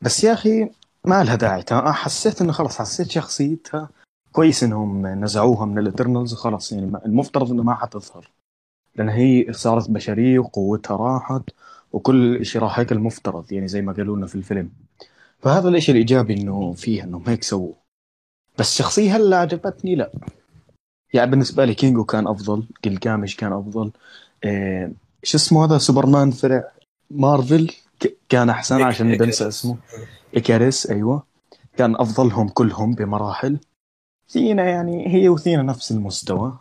[0.03, 0.71] بس يا أخي
[1.05, 1.63] ما لها داعي.
[1.63, 3.89] تمام؟ حسيت إنه خلاص حسيت شخصيتها
[4.33, 8.31] كويس إنهم نزعوها من الإترنالز خلاص يعني المفترض إنه ما حتظهر.
[8.97, 11.43] لأن هي صارت بشرية وقوتها راحت
[11.93, 14.71] وكل شيء راح هيك المفترض يعني زي ما قالوا لنا في الفيلم.
[15.39, 17.75] فهذا الإشي الإيجابي إنه فيها إنهم هيك سووا.
[18.59, 20.13] بس الشخصيه هلا عجبتني لا.
[21.15, 23.91] يعني بالنسبة لي كينجو كان أفضل جلجامش كان أفضل.
[24.45, 26.73] إيه شو اسمه هذا سوبرمان فرع
[27.11, 27.71] مارفل
[28.29, 29.49] كان أحسن عشان بنسى.
[29.49, 29.77] اسمه.
[30.37, 31.23] إيكاريس أيوه.
[31.77, 33.59] كان أفضلهم كلهم بمراحل.
[34.29, 36.59] ثينا يعني هي وثينا نفس المستوى.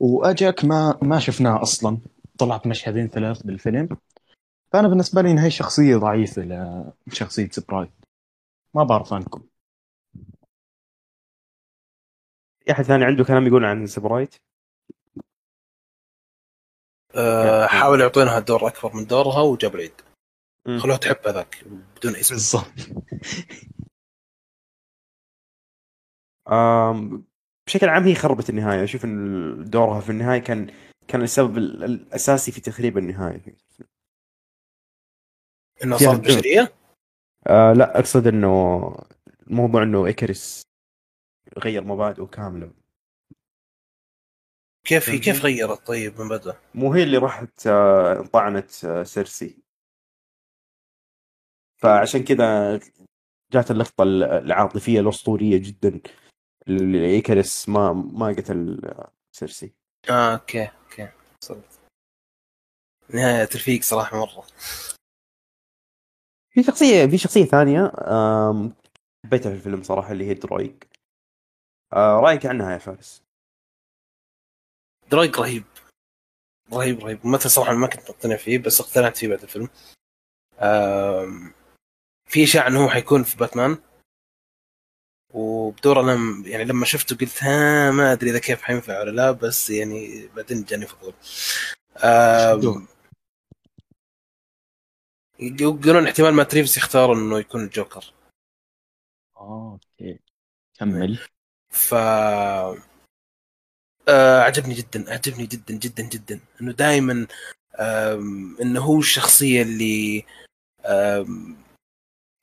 [0.00, 1.98] وأجاك ما ما شفناه أصلا.
[2.38, 3.88] طلعت مشهدين ثلاث بالفيلم.
[4.72, 6.70] فأنا بالنسبة لي هي شخصية ضعيفة
[7.06, 7.90] لشخصيه سبرايت.
[8.74, 9.42] ما بعرف عنكم.
[12.64, 14.34] في أحد ثاني عنده كلام يقول عن سبرايت
[17.16, 20.00] آه، حاول يعطينها دور أكبر من دورها وجاب العيد.
[20.78, 21.64] خلوها تحب هذاك
[21.96, 22.34] بدون اسم.
[22.34, 23.04] بالضبط.
[27.66, 28.84] بشكل عام هي خربت النهاية.
[28.84, 30.72] أشوف أن دورها في النهاية كان
[31.08, 33.56] كان السبب ال- الأساسي في تخريب النهاية.
[35.84, 36.20] انها صارت.
[36.20, 36.72] بشرية؟
[37.46, 38.48] آه لا أقصد أنه
[39.46, 40.62] الموضوع أنه إيكاريس
[41.58, 42.72] غير مبادئه كاملة.
[44.84, 49.58] كيف هي؟ كيف غيرت طيب من بدا مو هي اللي راحت آه، طعنت آه، سيرسي.
[51.76, 52.80] فعشان كذا
[53.52, 56.00] جات اللقطة العاطفية الأسطورية جدا
[56.68, 57.22] اللي
[57.68, 59.74] ما ما قتل آه، سيرسي.
[60.10, 61.08] آه okay okay.
[61.42, 61.80] وصلت
[63.14, 64.46] نهاية تلفيق صراحة مرة.
[66.50, 68.74] في شخصية في شخصية ثانية آم،
[69.24, 70.93] حبيتها في الفيلم صراحة اللي هي درويغ.
[71.94, 73.22] آه، رأيك عنها يا فارس؟
[75.10, 75.64] درويغ رهيب.
[76.72, 77.20] رهيب رهيب.
[77.24, 79.68] الممثل صراحة ما كنت مقتنع فيه بس اقتنعت فيه بعد الفيلم.
[82.28, 83.78] في اشاعة انه هو حيكون في باتمان.
[85.34, 89.70] وبدور أنا يعني لما شفته قلت ها ما أدري إذا كيف حينفع ولا لا بس
[89.70, 91.14] يعني بعدين جاني فضول؟
[95.38, 98.14] يقولون احتمال مات ريفز يختار إنه يكون الجوكر.
[99.36, 100.18] آه okay.
[100.78, 101.18] كمل.
[101.74, 101.94] ف
[104.08, 107.26] آه عجبني جدا عجبني جدا جدا جدا إنه دائما
[108.62, 110.24] إنه هو الشخصية اللي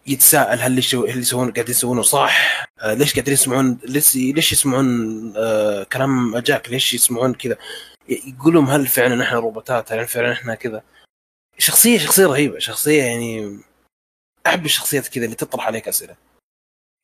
[0.08, 4.88] يتساءل هل اللي يسوون قاعدين يسوونه صح؟ آه ليش قاعدين يسمعون ليش ليش يسمعون
[5.38, 7.58] آه كلام جاك؟ ليش يسمعون كذا؟
[8.10, 10.84] ي- يقولون هل فعلا إحنا روبوتات؟ هل فعلا إحنا كذا؟
[11.58, 13.60] شخصيه شخصية رهيبة شخصية يعني
[14.48, 16.15] أحب الشخصيات كذا اللي تطرح عليك أسئلة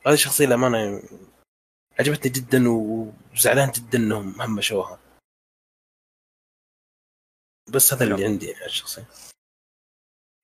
[0.07, 1.01] هذه الشخصية للأمانة
[1.99, 4.99] عجبتني جدا وزعلان جدا إنهم همشوها
[7.73, 9.07] بس هذا اللي عندي يعني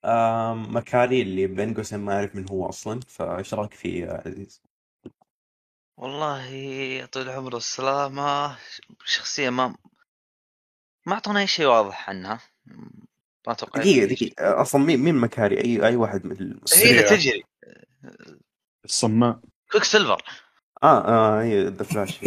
[0.06, 4.62] آم، مكاري اللي بين قوسين ما أعرف من هو أصلا فإيش رأيك فيه يا عزيز؟
[6.00, 8.58] والله يا طويل العمر والسلامة
[9.06, 9.76] شخصية ما
[11.06, 12.40] ما أعطونا أي شيء واضح عنها.
[13.48, 14.62] ما أتوقع دقيقة دقيقة.
[14.62, 17.04] أصلا مين مين مكاري؟ أي أي واحد مثل هي اللي.
[17.04, 17.44] تجري
[18.86, 19.40] الصماء.
[19.72, 20.24] كويك سيلفر
[20.84, 22.20] آه آه هي ذا فلاش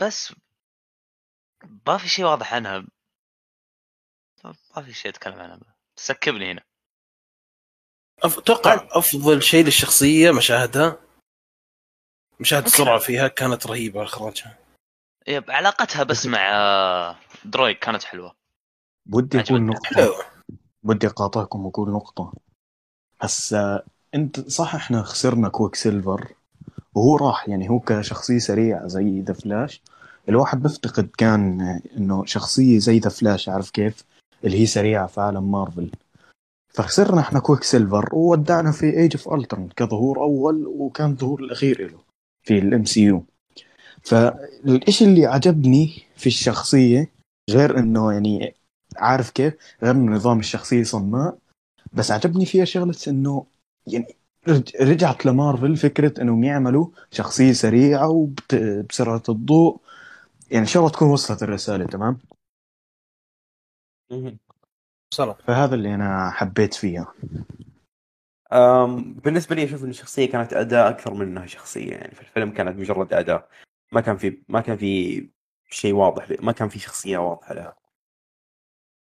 [0.00, 0.34] بس
[1.86, 2.86] ما في شيء واضح عنها.
[4.44, 5.76] ما في شيء أتكلم عنها.
[5.96, 6.62] skip ني هنا.
[8.26, 10.96] أف- أتوقع أفضل شيء للشخصية مشاهدها
[12.40, 12.64] مشاهد.
[12.64, 14.58] السرعة فيها كانت رهيبة اخراجها
[15.28, 16.40] yep علاقتها بس مع
[17.44, 18.36] درويغ كانت حلوة.
[19.06, 20.14] بدي أقول حلو.
[20.82, 22.32] بدي أقاطعكم وأقول نقطة.
[23.20, 26.34] هسا أنت صح إحنا خسرنا كويك سيلفر
[26.94, 29.82] وهو راح يعني هو كشخصية سريعة زي ذا فلاش
[30.28, 31.60] الواحد بفتقد كان
[31.96, 34.04] إنه شخصية زي ذا فلاش عارف كيف؟
[34.44, 35.90] اللي هي سريعة في عالم مارفل.
[36.74, 41.98] فخسرنا إحنا كويك سيلفر وودعنا في Age of Ultron كظهور أول وكان الظهور الأخير له
[42.42, 43.24] في ال MCU
[44.02, 47.10] فالشيء اللي عجبني في الشخصية
[47.50, 48.54] غير إنه يعني
[48.96, 51.38] عارف كيف؟ غير إنه نظام الشخصية صماء
[51.92, 53.46] بس عجبني فيها شغلة إنه
[53.86, 54.16] يعني
[54.80, 59.80] رجعت لمارفل فكرة إنهم يعملوا شخصية سريعة وبسرعة الضوء.
[60.50, 62.18] يعني إن شاء الله تكون وصلت الرسالة تمام؟
[65.14, 67.14] صراحة فهذا اللي أنا حبيت فيها
[69.24, 71.90] بالنسبة لي أشوف إن الشخصية كانت أداء أكثر من إنها شخصية.
[71.90, 73.48] يعني في الفيلم كانت مجرد أداء.
[73.92, 75.28] ما كان في ما كان في
[75.70, 77.76] شيء واضح ما كان في شخصية واضحة لها.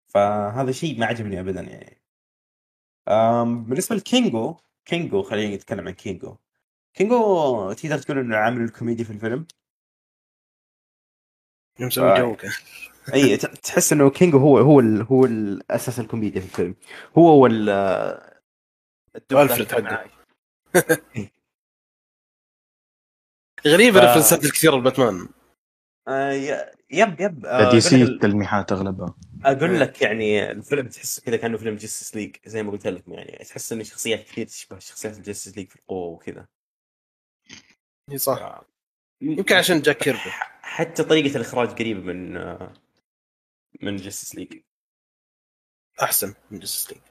[0.08, 2.02] فهذا شيء ما عجبني ابدا يعني.
[3.66, 6.36] بالنسبة لكينجو كينجو خلينا نتكلم عن كينجو.
[6.94, 9.46] كينجو تقدر تقول إنه عامل الكوميديا في الفيلم؟
[11.80, 12.18] مسوي آه.
[12.18, 12.50] جو كان
[13.14, 16.74] إي تحس إنه كينجو هو هو ال هو الأساس الكوميديا في الفيلم.
[17.18, 17.68] هو وال
[19.16, 19.48] الدكتور
[23.60, 25.28] ف- ال reference ات الكثيره لباتمان.
[26.08, 26.32] آه
[26.90, 29.14] yep yep آه، DC التلميحات أغلبها.
[29.44, 33.44] أقول لك يعني الفيلم تحس كذا كأنه فيلم Justice League زي ما قلت لك يعني
[33.44, 36.46] تحس إن شخصيات كثير تشبه شخصيات ال Justice League في القوة وكذا.
[38.10, 38.62] إي صح.
[39.20, 40.30] يمكن عشان جاك كيربي
[40.62, 42.34] حتى طريقة الإخراج قريبة من
[43.82, 44.60] من Justice League
[46.02, 47.02] أحسن من Justice League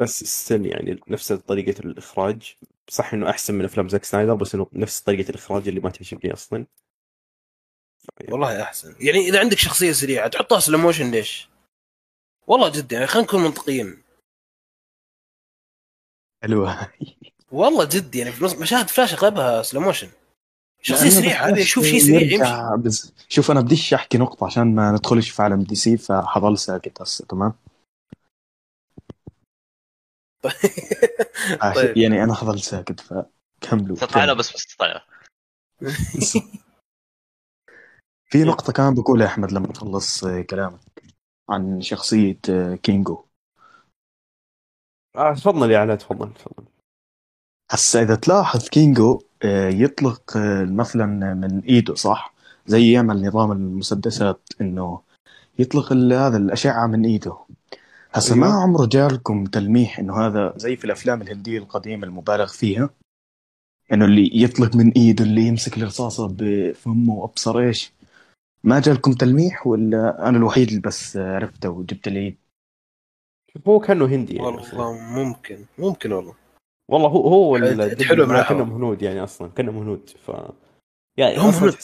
[0.00, 2.56] بس still يعني نفس طريقة الإخراج.
[2.88, 6.32] صح إنه أحسن من أفلام زاك سنايدر بس إنه نفس طريقة الإخراج اللي ما تعجبني
[6.32, 6.66] أصلا.
[8.30, 8.94] والله أحسن.
[9.00, 11.48] يعني إذا عندك شخصية سريعة تحطها slow motion ليش؟
[12.46, 14.02] والله جد يعني خلينا نكون منطقيين.
[16.42, 16.88] حلوة.
[17.52, 20.08] والله جد يعني في مشاهد فلاش أغلبها slow motion
[20.82, 22.82] شخصية سريعة بس هذه شوف شيء سريع يمشي.
[22.82, 27.26] بس شوف أنا بديش أحكي نقطة عشان ما ندخلش في عالم DC فحظل ساكت هسه
[27.26, 27.52] تمام؟
[31.62, 31.96] آه، طيب.
[31.96, 35.04] يعني أنا حظل ساكت فكملوا تطلع بس بس تطلع
[38.28, 41.02] في نقطة كمان بقولها أحمد لما تخلص آه، كلامك
[41.50, 43.24] عن شخصية آه، كينجو.
[45.16, 46.64] آه تفضل يا علاء تفضل تفضل.
[47.70, 52.34] هسا إذا تلاحظ كينجو آه، يطلق مثلا من إيده صح؟
[52.66, 55.02] زي يعمل نظام المسدسات إنه
[55.58, 57.38] يطلق هذا الأشعة من إيده
[58.12, 58.34] هسا.
[58.34, 62.90] ما عمره جالكم تلميح إنه هذا زي في الأفلام الهندية القديمة المبالغ فيها
[63.92, 67.92] إنه اللي يطلق من إيده اللي يمسك الرصاصة بفمه وأبصر إيش؟
[68.64, 72.38] ما جالكم تلميح ولا أنا الوحيد اللي بس عرفته وجبت العيد
[73.68, 74.46] هو كأنه هندي يعني.
[74.46, 76.34] والله ممكن ممكن والله
[76.90, 78.48] والله هو هو حلو الدب بالعافية.
[78.48, 80.28] كأنهم هنود يعني أصلا كأنهم هنود ف
[81.18, 81.76] يعني هم هنود.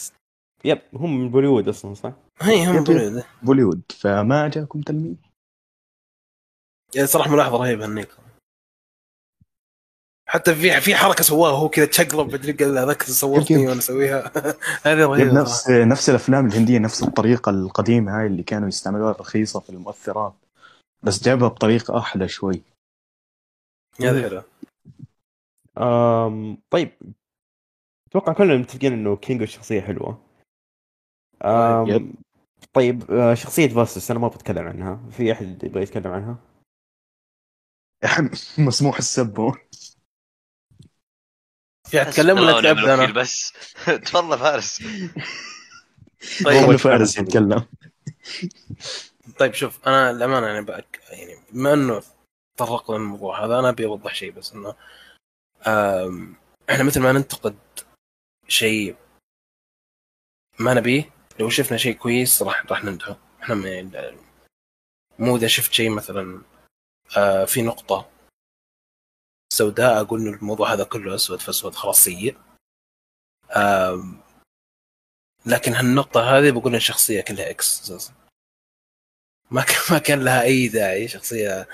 [0.65, 3.23] يب هم من بوليوود أصلا صح؟ هي هم بوليود.
[3.43, 5.17] بوليوود فما جاكم تلميح
[6.95, 8.09] يعني صراحة ملاحظة رهيبة هنيك
[10.35, 13.67] حتى في في حركة سواها هو كذا تشقلب مدري قال هذاك صورتني.
[13.67, 14.31] وأنا أسويها
[14.85, 15.69] هذه يب رهيبة نفس.
[15.69, 20.33] نفس الأفلام الهندية نفس الطريقة القديمة هاي اللي كانوا يستعملوها رخيصه في المؤثرات
[21.03, 22.61] بس جابها بطريقة أحلى شوي
[24.01, 24.45] هذه حلوة
[25.77, 26.91] أم طيب
[28.09, 30.21] أتوقع كلنا متفقين إنه كينجو شخصية حلوة
[31.45, 32.15] أم يب.
[32.73, 36.37] طيب آه، شخصية فاسس أنا ما بتكلم عنها في أحد يبغى يتكلم عنها؟
[38.67, 39.55] مسموح السب
[41.85, 43.53] في اتكلم ولا تعبت أنا بس.
[43.85, 44.79] تفضل فارس.
[46.45, 46.75] طيب.
[46.75, 47.65] فارس يتكلم.
[49.39, 52.01] طيب شوف أنا الأمانة يعني بأك يعني بما إنه
[52.57, 54.75] تطرقنا للموضوع هذا أنا أبي أوضح شيء بس إنه
[55.67, 56.35] آم،
[56.69, 57.55] إحنا مثل ما ننتقد
[58.47, 58.95] شيء
[60.59, 63.55] ما نبيه لو شفنا شيء كويس راح راح نمدحه إحنا
[65.19, 66.41] مو إذا شفت شيء مثلا
[67.17, 68.09] آه، في نقطة
[69.55, 72.37] سوداء أقول انه الموضوع هذا كله أسود فاسود خلاص سيء.
[75.45, 78.13] لكن هالنقطة هذه بقول إن الشخصيه كلها إكس أساسا.
[79.51, 81.67] ما كان ما كان لها أي داعي شخصية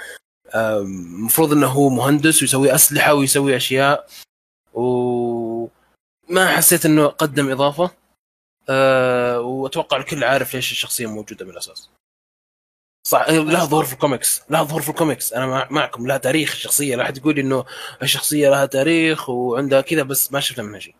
[0.56, 4.08] المفروض إنه هو مهندس ويسوي أسلحة ويسوي أشياء.
[4.74, 7.92] وما حسيت إنه قدم إضافة.
[8.70, 11.90] أه وأتوقع الكل عارف ليش الشخصية موجودة من الأساس.
[13.08, 15.34] صح لها ظهور في الكوميكس لها ظهور في الكوميكس.
[15.34, 17.66] أنا مع- معكم لها تاريخ الشخصيه لا احد يقول إنه
[18.04, 20.96] الشخصية لها تاريخ وعندها كذا بس ما شفنا منها شيء.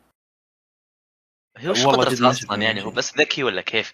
[1.58, 2.92] هو وش والله قدرته أصلا يعني؟ هو.
[2.92, 3.94] بس ذكي ولا كيف؟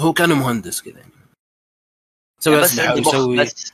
[0.00, 1.12] هو كان مهندس كذا يعني.
[2.40, 3.72] يسوي بس أسلحة عندي مخ ويسوي بس.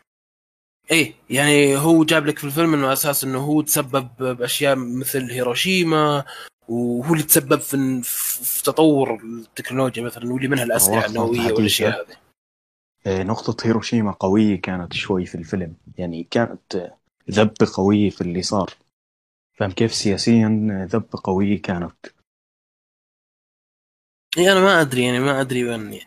[0.90, 6.24] إيه يعني هو جاب لك في الفيلم إنه أساس إنه هو تسبب بأشياء مثل هيروشيما
[6.68, 8.02] وهو اللي تسبب في,
[8.44, 11.52] في تطور التكنولوجيا مثلا واللي منها الأسلحة النووية.
[11.52, 12.16] والأشياء هذه.
[13.06, 15.76] نقطة هيروشيما قوية كانت شوي في الفيلم.
[15.98, 16.98] يعني كانت آه،
[17.30, 18.70] ذبة قوية في اللي صار.
[19.54, 22.06] فاهم كيف؟ سياسيا آه، ذبة قوية كانت.
[24.36, 26.00] يعني أنا ما أدري يعني ما أدري وين.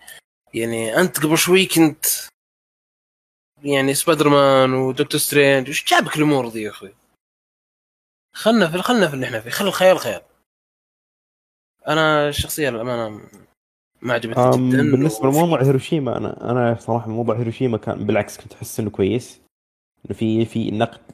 [0.53, 2.05] يعني أنت قبل شوي كنت
[3.63, 6.95] يعني سبايدر مان ودكتور سترينج وش جابك الأمور ذي يا أخوي؟
[8.35, 9.49] خلنا في خلنا في اللي إحنا فيه.
[9.49, 10.21] خلي الخيال خيال.
[11.87, 13.29] أنا الشخصيه للامانه
[14.03, 18.79] ما عجبتني جدا بالنسبة لموضوع هيروشيما أنا أنا صراحة موضوع هيروشيما كان بالعكس كنت أحس
[18.79, 19.41] إنه كويس.
[20.05, 21.11] إنه في في نقد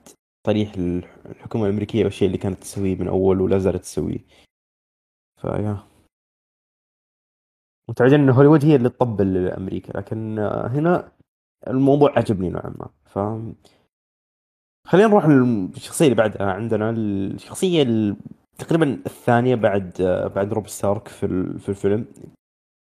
[0.47, 4.19] صريح للحكومة الأمريكية والشيء اللي كانت تسويه من أول ولا زالت تسويه.
[5.41, 5.77] فيا
[7.89, 11.11] متعودين إن هوليوود هي اللي تطبل لأمريكا لكن هنا
[11.67, 12.89] الموضوع عجبني نوعا ما.
[13.05, 13.19] ف
[14.87, 16.51] خلينا نروح للشخصية اللي بعدها.
[16.51, 18.17] عندنا الشخصية ال-
[18.57, 19.93] تقريبا الثانية بعد
[20.35, 21.25] بعد روب ستارك في
[21.69, 22.05] الفيلم.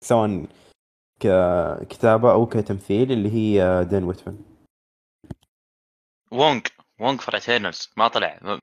[0.05, 0.47] سواء
[1.21, 4.39] ككتابه أو كتمثيل اللي هي آه، دين ويتمان
[6.33, 6.67] وونج
[7.01, 8.59] وونج في إتيرنالز ما طلع.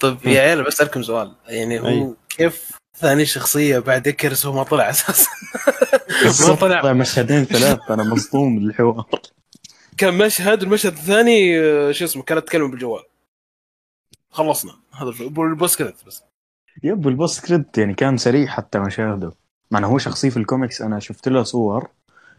[0.00, 1.36] طيب يا عيال بسالكم سؤال.
[1.46, 2.14] يعني هو أي.
[2.28, 5.30] كيف ثاني شخصية بعد اكرس هو ما طلع أساسا؟
[6.48, 6.82] ما طلع.
[6.82, 7.90] طلع مشهدين ثلاث.
[7.90, 9.10] أنا مصدوم الحوار
[9.98, 13.02] كان مشهد والمشهد الثاني آه، شو اسمه كانت تكلم بالجوال.
[14.30, 14.72] خلصنا.
[14.92, 15.10] هذا.
[15.10, 16.29] ال post credit بس.
[16.82, 19.32] yep ال post credit يعني كان سريع حتى مشاهده.
[19.70, 21.90] مع إنه هو شخصية في الكوميكس أنا شفت له صور.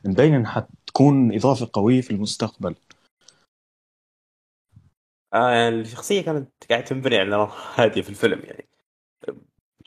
[0.05, 2.75] مبين حتكون إضافة قوية في المستقبل.
[5.33, 8.67] آه الشخصية كانت قاعدة تنبني على هادية في الفيلم يعني.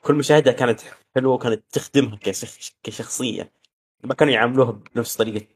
[0.03, 0.80] كل مشاهدها كانت
[1.16, 2.70] حلوة وكانت تخدمها كشخ...
[2.82, 3.53] كشخصية.
[4.05, 5.47] ما كانوا يعاملوها بنفس طريقة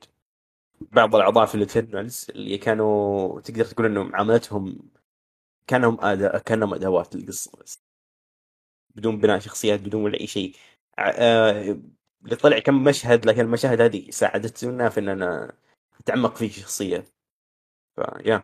[0.80, 4.90] بعض الأعضاء في الإترنالز اللي كانوا تقدر تقول إنه معاملتهم
[5.66, 7.87] كانهم أداء كانهم أدوات للقصة بس.
[8.98, 10.56] بدون بناء شخصيات بدون ولا أي شيء.
[10.98, 11.78] ع- آه
[12.24, 15.52] اللي طلع كم مشهد لكن المشاهد هذه ساعدتنا في إن أنا
[16.00, 17.04] أتعمق في شخصية.
[17.96, 18.42] فيا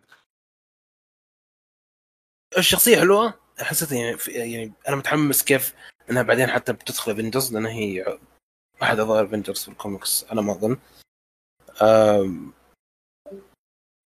[2.59, 5.75] الشخصية حلوة؟ حسيت يعني يعني أنا متحمس كيف
[6.11, 8.19] إنها بعدين حتى بتدخل Avengers لأن هي
[8.83, 10.77] احد اعضاء Avengers في الكوميكس على ما أظن.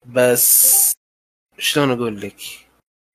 [0.07, 0.93] بس
[1.59, 2.68] شلون أقول لك؟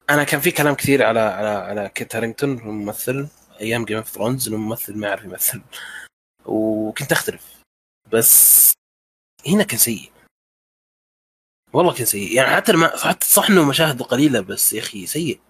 [0.10, 3.28] أنا كان في كلام كثير على على على كيت هارينغتون الممثل
[3.62, 5.62] أيام Game of Thrones إنه ممثل ما يعرف يمثل.
[6.46, 7.64] وكنت أختلف.
[8.14, 8.72] بس
[9.48, 10.12] هنا كان سيء.
[11.74, 12.36] والله كان سيء.
[12.36, 15.42] يعني حتى لما حتى صح إنه مشاهده قليلة بس يا أخي سيء.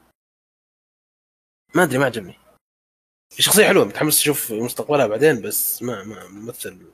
[1.76, 2.40] ما أدري ما عجبني.
[3.40, 6.92] الشخصيه حلوة متحمس أشوف مستقبلها بعدين بس ما ما ممثل.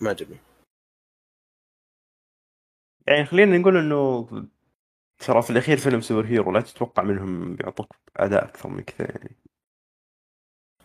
[0.00, 0.38] ما عجبني.
[3.06, 4.28] يعني خلينا نقول إنه
[5.18, 9.36] ترى في الأخير فيلم سوبر هيرو لا تتوقع منهم بيعطوك أداء أكثر من كذا يعني.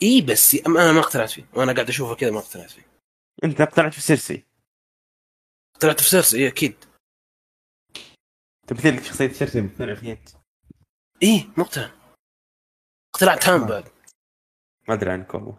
[0.04, 1.46] إي بس أنا ما اقتنعت فيه.
[1.54, 2.86] وأنا قاعد أشوفه كذا ما اقتنعت فيه.
[3.44, 4.44] أنت اقتنعت في سيرسي؟
[5.76, 6.76] اقتنعت في سيرسي إيه أكيد.
[8.68, 10.30] تمثيل شخصية سيرسي مقتنع فيه انت
[11.24, 11.92] إيه مقتنع.
[13.16, 13.84] اقتناع تام بعد.
[14.88, 15.58] ما أدري عنك والله.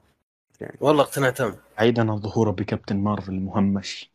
[0.80, 1.56] والله اقتناع تام.
[1.76, 4.10] بعيدا عن ظهوره ب Captain Marvel المهمش.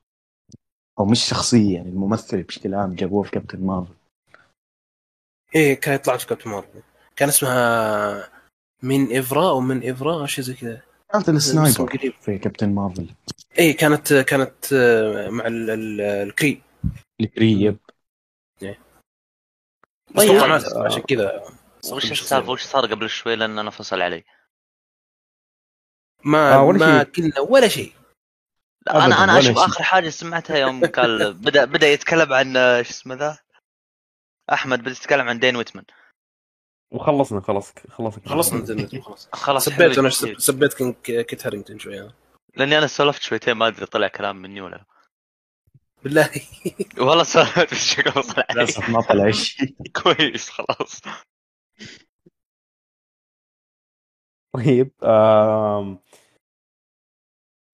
[1.00, 3.99] أو مش شخصية يعني الممثل بشكل عام جابوه في Captain Marvel.
[5.56, 6.82] إيه كان يطلع في Captain Marvel.
[7.16, 8.30] كان اسمها
[8.84, 10.82] مين إيرفا أو مين إيرفا شيء زي كذا.
[11.14, 12.14] كانت ال sniper قريب.
[12.22, 13.10] في Captain Marvel.
[13.60, 16.62] إيه كانت كانت آه، مع ال- ال- الكري
[17.22, 17.78] الكري yep.
[20.16, 20.42] بس طيب.
[20.86, 21.44] عشان كذا.
[21.92, 24.24] وش السالفة؟ وش صار قبل شوي؟ لأن أنا فصل علي.
[26.24, 27.04] ما آه، ولا ما.
[27.04, 27.94] قلنا ولا شيء.
[28.88, 29.58] لا أنا أنا أشوف.
[29.58, 33.38] آخر حاجة سمعتها يوم قال بدأ بدأ يتكلم عن آه، شو اسمه ذا؟
[34.54, 35.86] أحمد بدا يتكلم عن دين ويتمان
[36.94, 39.30] وخلصنا خلاص خلصنا خلصنا نزلنا خلاص.
[39.46, 40.10] خلاص سبيت أنا.
[40.10, 42.16] سبيت كين- كيت هارينجتون شوية.
[42.56, 44.86] لأني أنا سولفت شويتين ما أدري طلع كلام مني ولا لا.
[46.04, 46.30] بالله.
[47.08, 49.76] والله سولفت شكله فصل علي للأسف ما طلع شيء.
[50.04, 51.02] كويس خلاص.
[54.56, 56.00] طيب آم...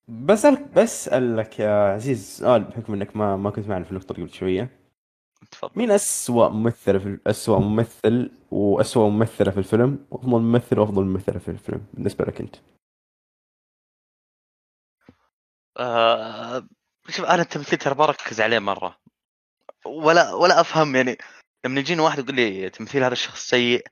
[0.07, 4.84] بسألك بسألك يا عزيز سؤال بحكم إنك ما ما كنت معنا في النقطة قبل شوية.
[5.51, 5.71] تفضل.
[5.75, 11.51] مين أسوأ ممثلة في أسوأ ممثل وأسوأ ممثلة في الفيلم وأفضل ممثل وأفضل ممثلة في
[11.51, 12.55] الفيلم بالنسبة لك أنت؟
[15.77, 16.67] آه
[17.09, 18.99] شوف أنا التمثيل ترى ما اركز عليه مرة.
[19.85, 21.17] ولا ولا أفهم يعني
[21.65, 23.87] لما يجيني واحد يقول لي تمثيل هذا الشخص سيء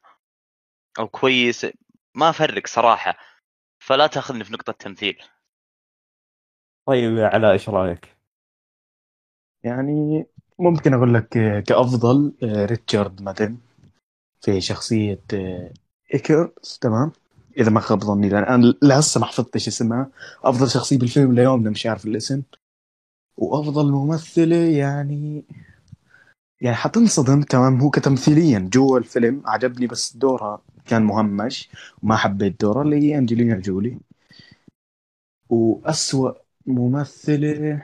[1.00, 1.66] أو كويس
[2.16, 3.18] ما أفرق صراحة.
[3.80, 5.24] فلا تأخذني في نقطة تمثيل
[6.88, 8.18] طيب يا علاء إيش رأيك؟
[9.64, 10.26] يعني
[10.60, 13.58] ممكن أقول لك آه، كأفضل آه، ريتشارد مادن
[14.42, 15.72] في شخصية آه،
[16.14, 17.12] ايكرز تمام؟
[17.58, 20.10] إذا ما خاب ظني لأن أنا لهسه ما حفظتش اسمها.
[20.44, 22.42] أفضل شخصية بالفيلم ليومنا مش عارف الاسم.
[23.38, 25.46] وأفضل ممثلة يعني
[26.62, 29.42] يعني حتنصدم تمام هو كتمثيليا جوا الفيلم.
[29.46, 31.70] عجبني بس دورها كان مهمش
[32.04, 34.00] وما حبيت دورها اللي هي أنجلينا جولي.
[35.50, 36.32] وأسوأ
[36.66, 37.84] ممثلة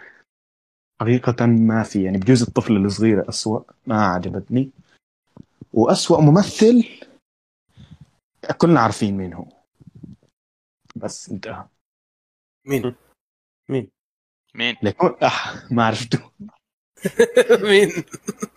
[1.01, 4.71] حقيقة ما في يعني بجوز الطفلة الصغيرة أسوأ ما عجبتني
[5.73, 6.89] وأسوأ ممثل
[8.57, 9.45] كلنا عارفين مين هو
[10.95, 11.65] بس انتهى
[12.65, 12.95] مين؟
[13.69, 13.89] مين؟
[14.55, 16.31] مين؟ ليكون أح ما عرفته
[17.69, 17.89] مين؟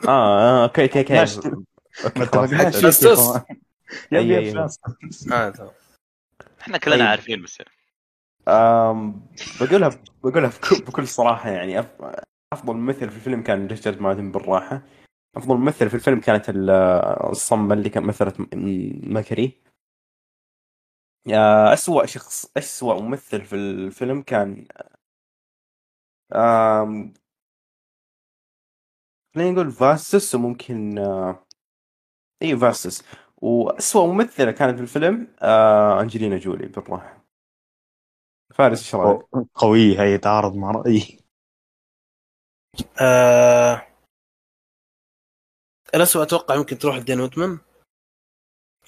[0.08, 1.36] آه آه، okay okay okay ماشي.
[1.36, 1.48] okay
[2.16, 2.84] ما اتفقناش.
[5.32, 5.70] آه تمام.
[6.60, 7.08] إحنا كلنا.
[7.08, 7.62] عارفين بس
[9.60, 9.90] بقولها
[10.24, 10.52] بقولها
[10.86, 11.84] بكل, صراحة يعني
[12.52, 14.82] أفضل ممثل في الفيلم كان ريتشارد مادن بالراحة.
[15.36, 16.70] أفضل ممثل في الفيلم كانت ال-
[17.30, 19.62] الصمة اللي كانت مثلت م- ماكري.
[21.34, 24.66] آه، أسوأ شخص أسوأ ممثل في الفيلم كان
[29.34, 31.46] خلينا نقول فاستس وممكن آه،
[32.42, 33.04] اي فاستس
[33.36, 37.24] وأسوأ ممثلة كانت في الفيلم آه، أنجلينا جولي بالراحة.
[38.54, 39.22] فارس إيش رأيك؟
[39.54, 41.21] قوية هي تعارض مع رأيي.
[43.00, 43.86] آه...
[45.94, 47.58] الأسوأ أتوقع ممكن تروح لدين ويتمان؟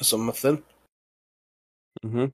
[0.00, 0.62] أسوأ ممثل.
[2.04, 2.32] مهم.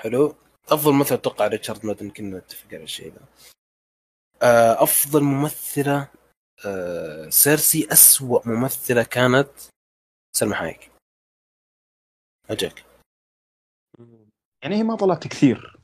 [0.00, 0.36] حلو.
[0.68, 3.26] أفضل ممثل أتوقع ريتشارد مادن كنا نتفق على الشيء ذا.
[4.42, 4.82] آه...
[4.82, 6.10] أفضل ممثلة
[6.66, 7.28] آه...
[7.28, 9.50] سيرسي أسوأ ممثلة كانت
[10.36, 10.90] سلمى حايك.
[12.50, 12.84] أجاك.
[14.62, 15.76] يعني هي ما طلعت كثير.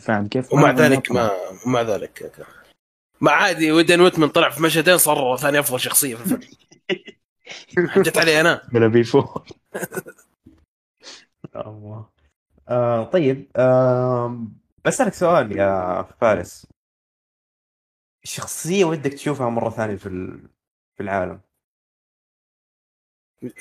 [0.00, 1.12] فاهم كيف؟ ومع ذلك.
[1.12, 1.30] ما
[1.66, 2.22] ومع ذلك
[3.20, 6.58] ما عادي ودين ويتمن طلع في مشهدين صار ثاني أفضل شخصية في الفيلم.
[7.90, 8.68] حجت علي أنا.
[8.72, 9.46] بلا بي فور.
[11.56, 12.08] الله.
[12.68, 14.46] آه طيب آه
[14.84, 16.66] بسألك سؤال يا فارس.
[18.24, 20.48] شخصية ودك تشوفها مرة ثانية في ال-
[20.96, 21.40] في العالم؟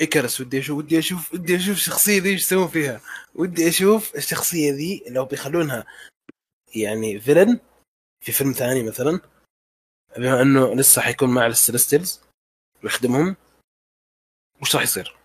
[0.02, 3.02] اكرس ودي أشوف ودي أشوف ودي أشوف الشخصيه ذي إيش يسوون فيها.
[3.36, 5.86] ودي أشوف الشخصية ذي لو بيخلونها
[6.76, 7.60] يعني فيلن
[8.20, 9.20] في فيلم ثاني مثلا.
[10.18, 12.22] بما إنه لسه حيكون مع السلستلز
[12.84, 13.36] ويخدمهم
[14.62, 15.18] وش راح يصير؟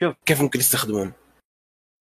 [0.00, 0.16] شوف.
[0.26, 1.12] كيف ممكن يستخدمون؟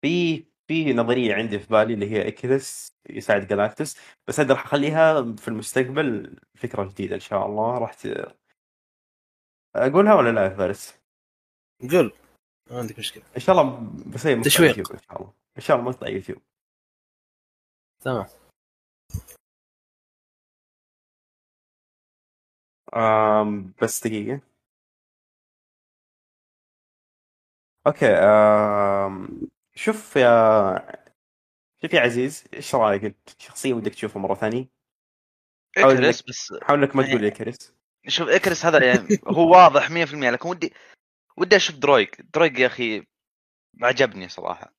[0.01, 5.23] في في نظرية عندي في بالي اللي هي اكيدس يساعد جالاكتس بس هذا راح أخليها
[5.37, 8.07] في المستقبل فكرة جديدة إن شاء الله راح ت...
[9.77, 10.95] أقولها ولا لا يا فارس؟
[11.91, 12.13] قول
[12.71, 14.79] ما عندك مشكلة إن شاء الله بسوي مقطع تشويق.
[14.79, 16.43] يوتيوب إن شاء الله إن شاء الله مقطع يوتيوب
[18.01, 18.27] تمام
[22.95, 24.41] آم بس دقيقة
[27.87, 29.29] okay آم
[29.75, 31.03] شوف يا
[31.83, 34.69] شوف يا عزيز إيش رأيك؟ انت شخصية ودك تشوفها مرة ثانية؟
[35.77, 37.75] حاول اكرس بس حاول إنك ما تقول إيكرس
[38.09, 40.75] شوف اكرس هذا يعني هو واضح 100% لكن ودي
[41.37, 42.21] ودي أشوف درويك.
[42.35, 43.07] درويك يا أخي
[43.83, 44.75] عجبني صراحة.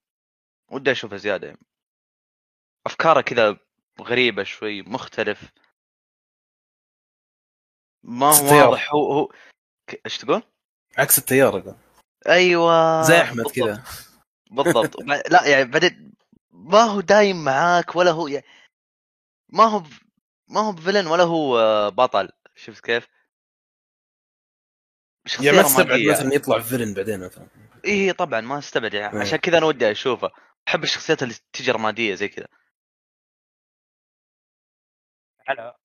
[0.71, 1.57] ودي أشوفه زيادة.
[2.85, 3.57] أفكاره كذا
[4.01, 5.51] غريبة شوي مختلف.
[8.03, 8.67] ما هو.
[8.69, 9.31] واضح هو هو
[10.05, 10.43] إيش تقول؟
[10.97, 11.75] عكس التيار أقول.
[12.27, 13.45] أيوه زي أحمد.
[13.51, 13.83] كذا
[14.51, 14.95] بالضبط
[15.31, 16.13] لا يعني بعدين
[16.51, 18.45] ما هو دايم معاك ولا هو يعني
[19.49, 19.87] ما هو ب-
[20.49, 23.07] ما هو بفلن ولا هو آه، بطل شفت كيف؟
[25.41, 25.99] يعني ما تستبعد.
[26.11, 27.47] مثلا يطلع فيلن بعدين مثلا
[27.85, 29.21] إيه طبعا ما استبعد يعني إيه.
[29.21, 30.31] عشان كذا أنا ودي أشوفه
[30.67, 32.47] أحب الشخصيات اللي تجي رمادية زي كذا
[35.47, 35.75] على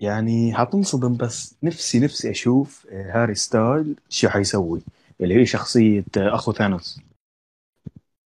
[0.00, 4.80] يعني حتنصدم بس نفسي نفسي أشوف آه، هاري ستايل شو حيسوي
[5.20, 7.00] اللي هي شخصية آه، أخو ثانوس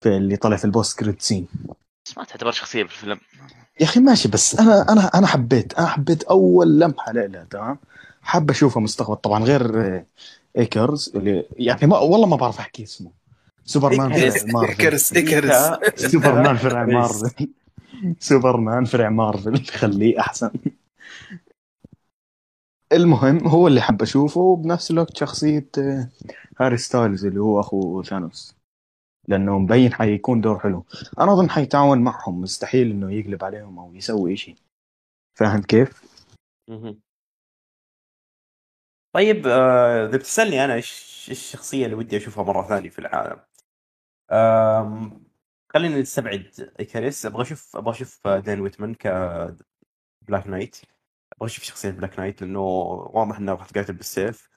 [0.00, 1.46] في اللي طلع في ال post credit scene.
[2.06, 3.20] بس ما تعتبر شخصية بالفيلم
[3.80, 7.78] يا أخي ماشي بس أنا أنا أنا حبيت أنا حبيت أول لمحة له تمام؟
[8.22, 9.16] حاب اشوفه مستقبل.
[9.16, 10.06] طبعا غير آه،
[10.58, 13.10] ايكرز اللي يعني ما والله ما بعرف أحكي اسمه.
[13.64, 15.52] سوبرمان فرع مارفل إيكرس إيكرس
[15.96, 17.48] سوبرمان فرع مارفل
[18.20, 20.50] سوبرمان فرع مارفل خليه أحسن.
[22.92, 26.10] المهم هو اللي حاب أشوفه وبنفس الوقت شخصية آه،
[26.60, 28.56] هاري ستايلز اللي هو أخو ثانوس.
[29.28, 30.84] لأنه مبين حيكون دور حلو.
[31.20, 32.40] أنا أظن حيتعاون معهم.
[32.40, 34.56] مستحيل إنه يقلب عليهم أو يسوي شيء
[35.38, 36.02] فاهم كيف؟
[39.14, 43.40] طيب آه، إذا بتسألني أنا إيش الشخصية اللي ودي أشوفها مرة ثانية في العالم؟
[45.72, 47.26] خلينا نستبعد إيكاريس.
[47.26, 49.06] أبغى أشوف أبغى أشوف Dane Whitman ك
[50.28, 50.76] Black Knight
[51.40, 54.48] أبغى أشوف شخصية Black Knight لأنه واضح انه راح تقاتل بالسيف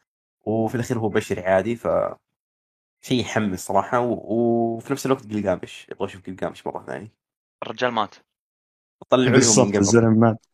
[0.46, 1.88] وفي الأخير هو بشري عادي ف
[3.02, 4.14] شيء يحمس صراحة و...
[4.14, 7.14] وفي نفس الوقت قلقامش أبغى أشوف قلقامش مرة ثانية.
[7.64, 8.16] الرجال مات.
[9.10, 9.80] طلعوني بالضبط من قبل.
[9.80, 10.46] الزلمة مات.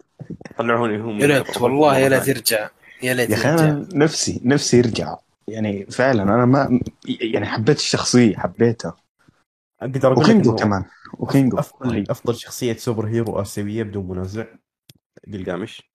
[0.57, 1.63] طلعوني هم من يا ليت قبل.
[1.63, 2.37] والله يا مرة ليت ثانية.
[2.37, 2.69] يرجع.
[3.03, 3.63] يا ليت يا أخي يرجع.
[3.63, 5.17] أنا نفسي نفسي يرجع.
[5.47, 8.97] يعني فعلا أنا ما يعني حبيت الشخصية حبيتها.
[9.81, 10.85] أقدر أقول وكينجو كمان.
[11.13, 11.59] وكينجو.
[11.59, 12.05] أفضل.
[12.09, 14.45] أفضل شخصية superhero آسيوية بدون منازع.
[15.33, 15.88] قلقامش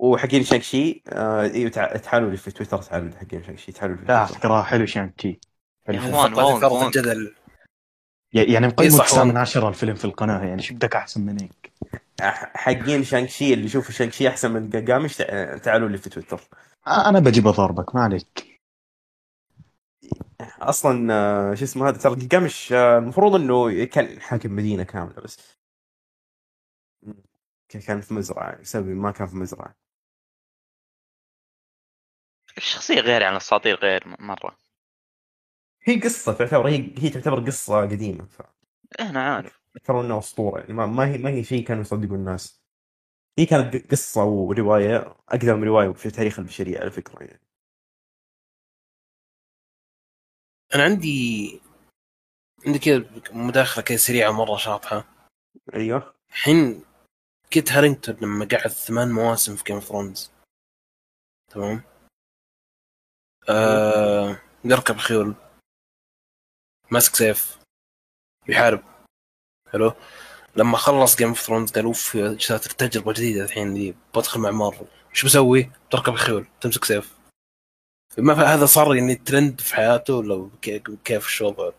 [0.00, 4.02] وحقين Shang-Chi آه إيوه تع- تعالوا لي في تويتر تعالوا لي حقين Shang-Chi تعالوا لي
[4.02, 4.24] في لا.
[4.24, 5.40] فكره حلو Shang-Chi
[5.88, 6.10] يا حلو.
[6.14, 7.34] إخوان فقط وونغ إثارة وونغ الجدل
[8.32, 9.32] يعني إيه مقيمه صح 9 والله.
[9.32, 11.72] من 10 الفيلم في القناة يعني شو بدك أحسن من هيك
[12.54, 16.40] حقين Shang-Chi اللي يشوفوا Shang-Chi أحسن من قلقامش تع- تعالوا لي في تويتر.
[16.88, 18.60] أنا بجيب اضربك ما عليك.
[20.60, 25.56] أصلا آه، شو اسمه هذا ترى جاجامش آه، المفروض إنه كان حاكم مدينة كاملة بس.
[27.68, 29.74] كان في مزرعة يسوي ما كان في مزرعة.
[32.56, 34.56] الشخصية غير عن الأساطير غير مرة.
[35.82, 38.42] هي قصة تعتبر هي هي تعتبر قصة قديمة ف
[39.00, 39.60] إيه، أنا عارف.
[39.84, 42.62] ترى إنها أسطورة يعني ما, ما هي ما هي شيء كانوا يصدقوا الناس.
[43.38, 44.96] هي كانت ق- قصة ورواية
[45.28, 47.40] أقدم رواية في تاريخ البشرية على فكرة يعني.
[50.74, 51.60] أنا عندي
[52.66, 55.04] عندي كذا مداخلة كذا سريعة مره شاطحة.
[55.74, 56.14] أيوه.
[56.30, 56.84] الحين
[57.50, 60.32] كيت هارينغتون لما قعد ثمان مواسم في Game of Thrones
[61.48, 61.82] تمام؟
[63.50, 65.34] آه يركب خيول.
[66.90, 67.58] ماسك سيف.
[68.48, 68.82] يحارب.
[69.72, 69.92] حلو.
[70.56, 72.16] لما خلص Game of Thrones قال أوف
[72.78, 73.94] تجربة جديدة الحين دي.
[74.14, 74.86] بدخل مع مارفل.
[75.10, 77.14] إيش بسوي؟ تركب خيول تمسك سيف.
[78.18, 81.72] ما هذا صار يعني ترند في حياته ولا كي- كيف الشغل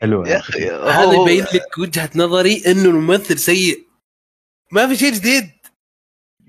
[0.00, 0.26] حلو.
[0.26, 3.86] يا أخي هذا يبين لك وجهة نظري إنه الممثل سيء.
[4.72, 5.50] ما في شيء جديد.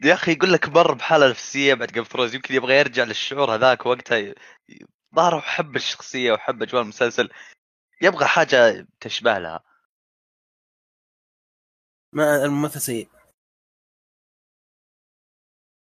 [0.05, 3.85] يا أخي يقول لك مر بحالة نفسية بعد Game Thrones يمكن يبغى يرجع للشعور هذاك
[3.85, 4.33] وقتها
[5.15, 7.29] ظهره حب الشخصية وحب أجواء المسلسل.
[8.01, 9.63] يبغى حاجة تشبه لها.
[12.13, 13.09] ما الممثل سيء.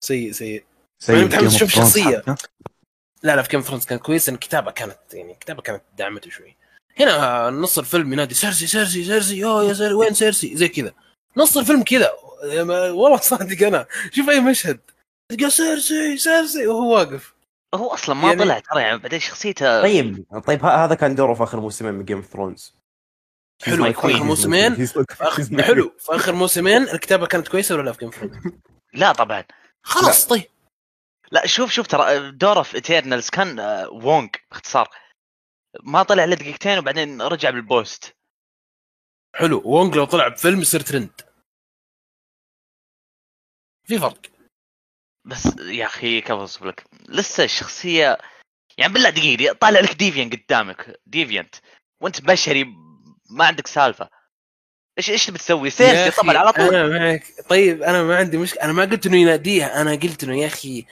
[0.04, 0.64] سيء سيء.
[0.98, 2.18] سيء متحمس Thrones شخصية.
[2.18, 2.48] حتى.
[3.22, 6.56] لا لا في Game Thrones كان كويس إن الكتابه كانت يعني الكتابه كانت دعمته شوي.
[7.00, 10.94] هنا نص الفيلم ينادي سيرسي سيرسي سيرسي يا يا سيرسي وين سيرسي؟ زي كذا.
[11.36, 12.29] نص الفيلم كذا.
[12.42, 13.86] والله صادق أنا.
[14.12, 14.80] شوف أي مشهد.
[15.30, 16.66] تلقى سيرسي سيرسي.
[16.66, 17.34] وهو واقف.
[17.74, 21.42] هو أصلا ما يعني- طلع ترى يعني بعدين شخصيته طيب طيب هذا كان دوره في
[21.42, 22.74] آخر موسمين من Game of Thrones
[23.62, 24.76] حلو في آخر موسمين.
[25.62, 25.94] حلو.
[25.98, 28.36] في آخر موسمين الكتابة كانت كويسة ولا لا في Game Thrones؟
[28.94, 29.44] لا طبعا.
[29.82, 30.44] خلاص طيب.
[31.32, 34.88] لا شوف شوف ترى دوره في Eternals كان آه، وونغ باختصار.
[35.82, 38.16] ما طلع إلا دقيقتين وبعدين رجع بال post.
[39.36, 39.62] حلو.
[39.64, 41.20] وونج لو طلع بفيلم يصير ترند
[43.90, 44.20] في فرق.
[45.26, 48.18] بس يا أخي كيف أوصف لك؟ لسه الشخصية
[48.78, 51.54] يعني بالله دقيقة طالع لك Deviant قدامك Deviant
[52.02, 52.64] وأنت بشري
[53.30, 54.08] ما عندك سالفة.
[54.98, 56.74] إيش إيش تبي تسوي؟ يا سيرسي طبعا على طول.
[56.74, 57.24] أنا معك.
[57.48, 58.62] طيب أنا ما عندي مشكلة.
[58.62, 60.86] أنا ما قلت إنه يناديها أنا قلت إنه يا أخي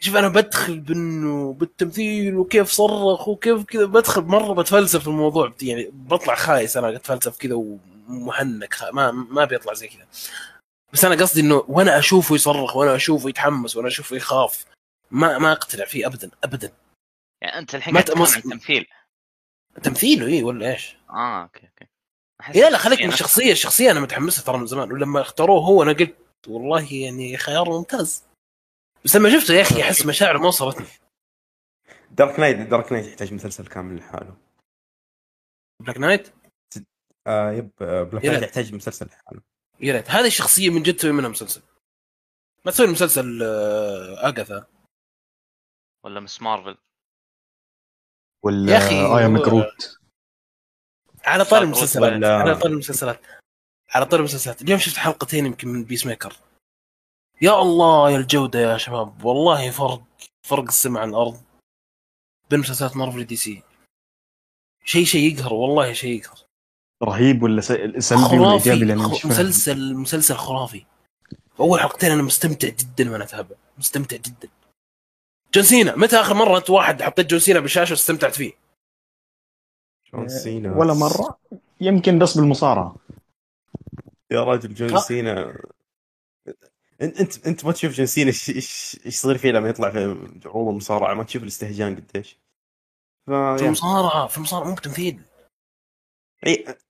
[0.00, 5.54] شوف أنا بدخل بإنه بالتمثيل وكيف صرخ وكيف كذا بدخل مرة بتفلسف في الموضوع.
[5.62, 7.54] يعني بطلع خايس أنا أتفلسف كذا
[8.08, 8.84] ومحنك خ...
[8.92, 10.06] ما ما بيطلع زي كذا.
[10.96, 14.64] بس أنا قصدي إنه وأنا أشوفه يصرخ وأنا أشوفه يتحمس وأنا أشوفه يخاف.
[15.10, 16.72] ما ما أقتنع فيه ابدا ابدا.
[17.42, 18.86] يعني أنت الحين ما تمس- عن التمثيل.
[19.82, 21.86] تمثيله إيه ولا إيش؟ آه okay okay.
[22.40, 25.60] أحس إيه لا خليك من الشخصية الشخصيه الشخصيه أنا متحمسها ترى من زمان ولما اختاروه
[25.66, 26.16] هو أنا قلت
[26.48, 28.24] والله يعني خيار ممتاز.
[29.04, 30.86] بس لما شفته يا أخي أحس مشاعر ما وصلتني
[32.10, 34.36] Dark Knight Dark Knight يحتاج مسلسل كامل لحاله.
[35.82, 36.28] Black Knight
[37.26, 38.32] آه yep آه، Black يلا.
[38.32, 39.55] Knight يحتاج مسلسل لحاله.
[39.80, 40.10] يا ريت.
[40.10, 41.62] هذه الشخصيه من جد تسوي منها مسلسل.
[42.64, 44.66] ما تسوي مسلسل آه، أغاثا؟
[46.04, 46.42] ولا Ms.
[46.42, 46.76] Marvel؟
[48.42, 49.98] ولا يا أخي، I Am Groot
[51.24, 53.20] على طار المسلسلات ولا- على طار المسلسلات.
[53.90, 54.62] على طار المسلسلات.
[54.62, 56.36] اليوم شفت حلقتين يمكن من Peacemaker.
[57.42, 59.24] يا الله يا الجودة يا شباب.
[59.24, 60.02] والله فرق
[60.42, 61.42] فرق السماء عن الأرض.
[62.50, 63.62] بين مسلسلات مارفل DC.
[64.84, 65.52] شيء شيء يقهر.
[65.54, 66.45] والله شيء يقهر.
[67.02, 67.66] رهيب ولا س-
[67.98, 69.32] سلبي ولا ايجابي خرافي لأن خ- مش فاهم.
[69.32, 70.84] مسلسل مسلسل خرافي.
[71.60, 73.56] أول حلقتين أنا مستمتع جدا وأنا أتابع.
[73.78, 74.48] مستمتع جدا.
[75.54, 78.52] جون سينا متى آخر مرة أنت واحد حطيت جون سينا بالشاشة واستمتعت فيه؟
[80.14, 80.76] جون سينا.
[80.76, 81.38] ولا مرة.
[81.80, 82.96] يمكن بس بالمصارعة.
[84.30, 84.98] يا راجل جون.
[84.98, 85.58] سينا.
[87.02, 89.98] انت انت أنت ما تشوف جون سينا إيش إيش يصير فيه لما يطلع في
[90.46, 92.36] عروض المصارعة ما تشوف الاستهجان قديش.
[93.26, 95.20] ف في المصارعة في المصارعة مو بتمثيل اي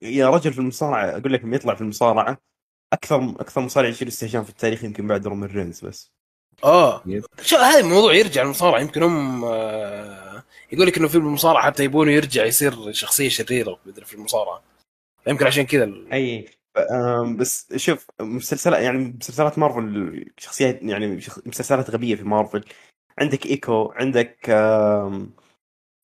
[0.02, 2.38] يا رجل في المصارعة أقول لك لما يطلع في المصارعة
[2.92, 6.10] أكثر أكثر مصارع يشيل استهجان في التاريخ يمكن بعد رومان رينز بس.
[6.64, 7.02] آه.
[7.42, 10.42] شو هذا الموضوع يرجع للمصارعه يمكن هم آه
[10.72, 14.62] يقول لك إنه في المصارعة حتى يبونه يرجع يصير شخصية شريرة في المصارعة.
[15.26, 16.48] يمكن عشان كذا ال- أي
[17.36, 21.06] بس شوف مسلسلات يعني مسلسلات مارفل شخصيات يعني
[21.46, 22.64] مسلسلات غبية في مارفل.
[23.18, 24.36] عندك إيكو عندك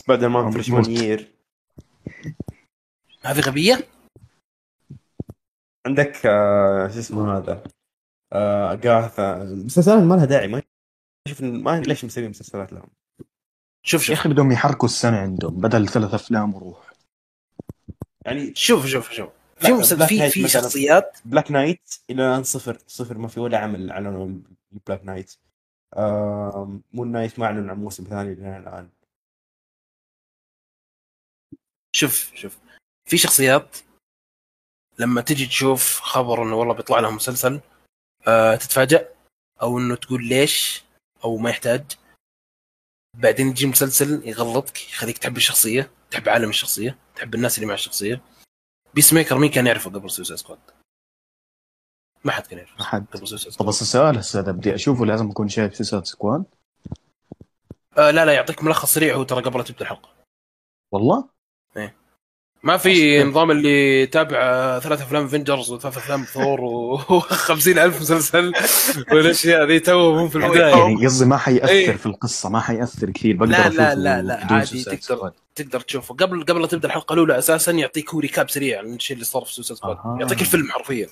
[0.02, 1.26] Spider-Man Freshman بتموت.
[3.24, 3.88] Year هذه غبية؟
[5.86, 7.62] عندك آه، شو اسمه هذا؟
[8.32, 10.62] آه، اغاثا مسلسلات ما لها داعي ما
[11.26, 12.88] أشوف ما ليش مسوي مسلسلات لهم.
[13.86, 14.18] شوف يا شوف.
[14.18, 16.92] أخي بدهم يحركوا السنة عندهم بدل ثلاث أفلام وروح.
[18.26, 19.28] يعني شوف شوف شوف.
[19.56, 19.72] في.
[19.72, 20.48] Black في في.
[20.48, 23.18] شخصيات Black Knight إلى الآن صفر صفر.
[23.18, 24.40] ما في ولا عمل اعلنوا
[24.72, 25.34] ال Black Knight
[26.92, 28.88] Moon Knight ما أعلنوا عن موسم ثاني لين الان
[31.92, 32.58] شوف شوف.
[33.04, 33.76] في شخصيات
[34.98, 37.60] لما تجي تشوف خبر إنه والله بيطلع لهم مسلسل
[38.26, 39.08] آه تتفاجأ
[39.62, 40.84] أو إنه تقول ليش
[41.24, 41.84] أو ما يحتاج.
[43.16, 48.22] بعدين يجي مسلسل يغلطك يخليك تحب الشخصية تحب عالم الشخصية تحب الناس اللي مع الشخصية.
[48.94, 50.58] Peacemaker مين كان يعرفه قبل Suicide Squad؟
[52.24, 53.06] ما حد كان يعرفه ما حد.
[53.06, 56.44] قبل سوسايد طب السؤال هسه إذا بدي أشوفه لازم أكون شايف Suicide Squad
[57.98, 60.14] آه لا لا يعطيك ملخص سريع هو ترى قبل لا تبدأ الحلقة.
[60.92, 61.28] والله؟
[62.64, 63.24] ما في.
[63.24, 66.60] نظام اللي يتابع آه، ثلاث أفلام Avengers وثلاث أفلام ثور
[66.98, 68.52] و50 ألف مسلسل
[69.12, 71.92] والأشياء ذي توهم في البداية يعني قصدي ما حيأثر إيه.
[71.92, 75.32] في القصة ما حيأثر كثير بقدر لا، لا، لا، لا، عادي تقدر.
[75.54, 79.14] تقدر تشوفه قبل قبل لا تبدأ الحلقة الأولى أساسا يعطيك هو recap سريع عن الشيء
[79.14, 80.20] اللي صار في Suicide Squad.
[80.20, 81.08] يعطيك الفيلم حرفيا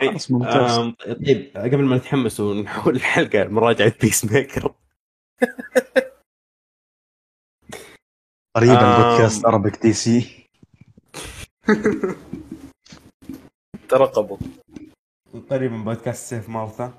[0.00, 0.76] خلاص ممتاز
[1.26, 4.72] طيب قبل ما نتحمس ونحول الحلقة مراجعة Peacemaker
[8.56, 9.02] قريبا آم.
[9.02, 10.46] بودكاست ارابيك دي سي
[13.88, 14.38] ترقبوا.
[15.50, 16.94] قريبا بودكاست Save Martha.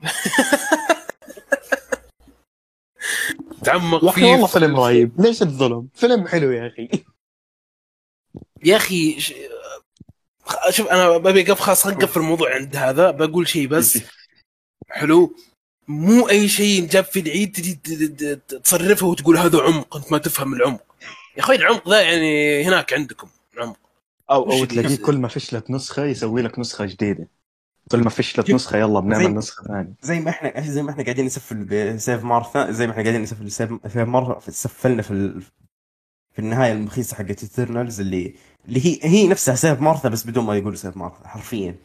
[3.64, 5.20] تعمق فيه والله فيلم رهيب.
[5.20, 6.88] ليش الظلم؟ فيلم حلو يا أخي.
[8.64, 9.20] يا أخي
[10.70, 13.10] شوف أنا ببي قف خلاص خلينا نقفل الموضوع عند هذا.
[13.10, 13.98] بقول شيء بس.
[14.98, 15.36] حلو.
[15.90, 17.74] مو أي شيء جاب في العيد تجي
[18.34, 20.82] تصرفه وتقول هذا عمق أنت ما تفهم العمق.
[21.36, 23.78] يا أخوي العمق ذا يعني هناك عندكم العمق
[24.30, 27.28] أو أو تلاقيه؟ كل ما فشلت نسخة يسوي لك نسخة جديدة.
[27.90, 29.92] كل ما فشلت نسخة يلا بنعمل نسخة ثانية.
[30.02, 33.22] زي ما إحنا زي ما إحنا قاعدين نسفل ب Save Martha زي ما إحنا قاعدين
[33.22, 35.42] نسفل Save Save Martha سفلنا في ال...
[36.32, 38.34] في النهاية المخيسة حقت Eternals اللي
[38.68, 41.76] اللي هي هي نفسها Save Martha بس بدون ما يقول Save Martha حرفيا.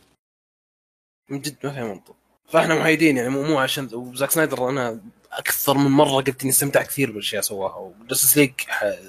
[1.29, 2.15] من جد ما في منطق.
[2.47, 4.99] فاحنا محايدين يعني مو مو عشان وزاك سنايدر أنا
[5.31, 8.51] أكثر من مرة قلت إني استمتع كثير بالأشياء سواها و Justice League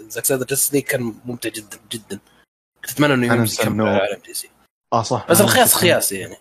[0.09, 2.19] Zack Snyder Justice League كان ممتع جدا جدا.
[2.85, 4.51] كنت أتمنى إنه يمسك عالم DC
[4.93, 6.37] آه صح بس الخياس ننسى خياس يعني.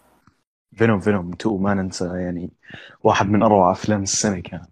[0.78, 2.50] Venom Venom 2 ما ننسى يعني
[3.04, 4.66] واحد من أروع أفلام السنة كان.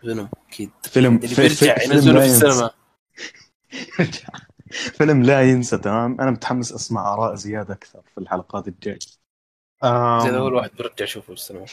[0.00, 0.70] Venom أكيد.
[0.82, 2.70] فيلم اللي بيرجع ينزلوا في السينما.
[4.98, 8.98] فيلم لا ينسى تمام؟ أنا متحمس أسمع آراء زياد أكثر في الحلقات الجاية.
[10.22, 11.64] زي أول واحد برجع أشوفه السينما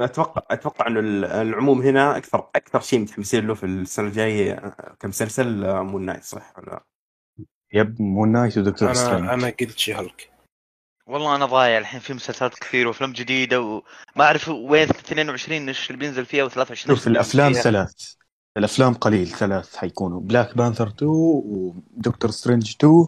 [0.00, 4.96] أتوقع أتوقع إنه ال- العموم هنا أكثر أكثر شيء متحمسين له في السنة الجاية آه،
[5.00, 6.84] كمسلسل آه، Moon Knight صح ولا
[7.72, 10.30] Yep Moon Knight و Doctor أنا Strange أنا قلت شي هالك.
[11.06, 13.84] والله أنا ضايع الحين في مسلسلات كثير وأفلام جديدة وما
[14.20, 18.14] أعرف وين 22 إيش اللي بينزل فيها و23 شوف الأفلام ثلاث.
[18.56, 20.20] الأفلام قليل ثلاث حيكونوا.
[20.20, 23.06] Black Panther 2 و Doctor Strange 2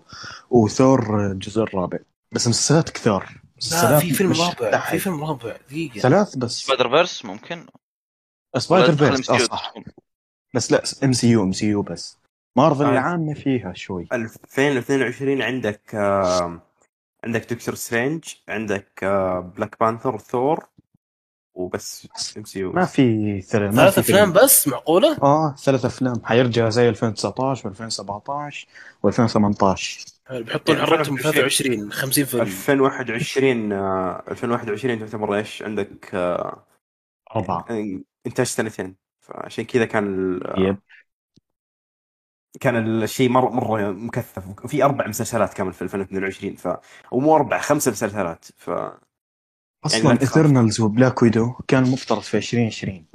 [0.51, 1.99] وثور الجزء الرابع.
[2.33, 3.41] بس مسلسلات كثار.
[3.73, 4.91] لا في فيلم رابع.
[4.91, 6.01] في فيلم رابع دقيقة.
[6.01, 6.53] ثلاث بس.
[6.53, 7.67] Spider-Verse ممكن؟
[8.57, 9.75] Spider-Verse آه MCU صح.
[10.55, 12.19] بس لا ام سي يو ام سي يو بس.
[12.57, 12.99] مارفل آه.
[12.99, 14.09] عامه فيها شوي.
[14.13, 16.63] 2022 عندك آه،
[17.25, 20.67] عندك Doctor Strange عندك آه، Black Panther Thor
[21.55, 24.33] وبس MCU ما في ثلاث ما ثلاث أفلام.
[24.33, 26.15] بس معقولة؟ آه ثلاث أفلام.
[26.25, 28.67] حيرجع زي 2019 و2017
[29.07, 31.91] و2018 بيحطون يعني حرتهم 23.
[31.91, 36.66] 23 50 فيلم 2021 آه، 2021 تعتبر إيش؟ عندك آه،
[37.37, 37.66] أربعة.
[38.27, 40.79] انتاج سنتين فعشان كذا كان ال- yep.
[42.61, 44.64] كان الشيء مره مرة مكثف.
[44.64, 46.66] وفي أربع مسلسلات كامل في 2022 ف
[47.12, 50.37] أو مو أربع خمس مسلسلات ف أصلا ما تخاف.
[50.37, 53.07] Eternals و Black Widow كان مفترض في 2020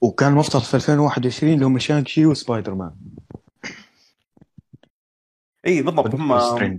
[0.00, 2.94] وكان مفترض في 2021 اللي هم Shang-Chi و Spider-Man
[5.66, 6.14] إي بالضبط.
[6.14, 6.28] هم.
[6.28, 6.78] مارفل.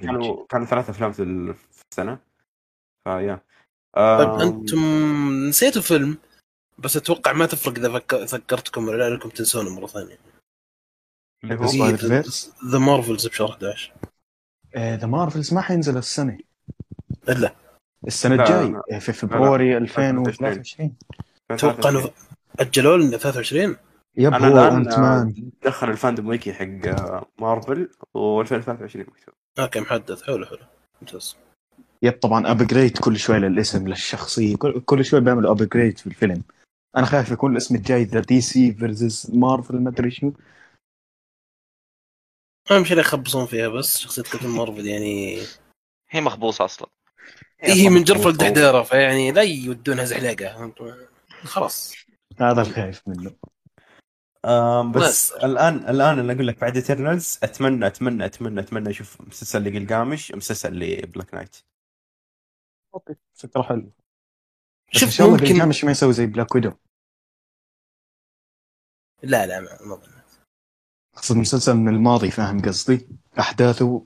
[0.00, 2.18] كانوا كانوا ثلاث أفلام في ال- في السنة.
[3.04, 3.40] فيا
[3.96, 4.78] طيب آم، أنتم
[5.48, 6.18] نسيتوا فيلم
[6.78, 10.18] بس أتوقع ما تفرق إذا فك- ذكرتكم ولا لا لكم تنسونه مرة ثانية.
[12.70, 13.92] The Marvels بشهر 11
[14.76, 16.38] The Marvels ما حينزل السنة.
[17.28, 17.54] إلا.
[18.06, 18.98] السنة الجاي لا.
[18.98, 20.52] في فبراير 2023.
[20.52, 20.96] 2023
[21.50, 22.10] أتوقع إنه
[22.60, 23.76] اجلوا لنا 23
[24.18, 25.50] Yep أنا هو الآن Ant-Man.
[25.64, 27.88] آه، دخل ال Fandom Wiki حق آه، مارفل
[28.18, 30.58] و2023 مكتوب أوكي محدث حلو حلو.
[31.02, 31.36] ممتاز.
[32.02, 34.56] Yep طبعا upgrade كل شوي للاسم للشخصية.
[34.56, 36.42] كل, كل شوي بيعملوا upgrade في الفيلم.
[36.96, 40.32] أنا خايف يكون الاسم الجاي ذا DC versus Marvel ما أدري شو
[42.70, 45.38] اهم شيء يخبصون فيها بس؟ شخصية Captain Marvel يعني.
[46.10, 46.88] هي مخبوصة أصلا.
[47.64, 50.72] إيه هي من جرف الدحديرة فيعني لا يودونها زحلقة.
[51.44, 51.94] خلاص.
[52.40, 53.32] هذا الخايف منه.
[54.44, 55.32] آم بس.
[55.32, 60.72] الآن الآن أنا أقول لك بعد Eternals أتمنى أتمنى أتمنى أتمنى أشوف مسلسل لقلقامش مسلسل
[60.78, 61.56] ل Black Knight
[62.94, 63.14] أوكي.
[63.34, 63.92] فكرة حلوة.
[64.94, 66.72] بس إن شوف شاء الله ممكن ممكن ما يسوي زي Black Widow
[69.22, 70.12] لا لا ما ما أظن.
[71.14, 73.08] أقصد مسلسل من الماضي فاهم قصدي؟
[73.38, 74.04] أحداثه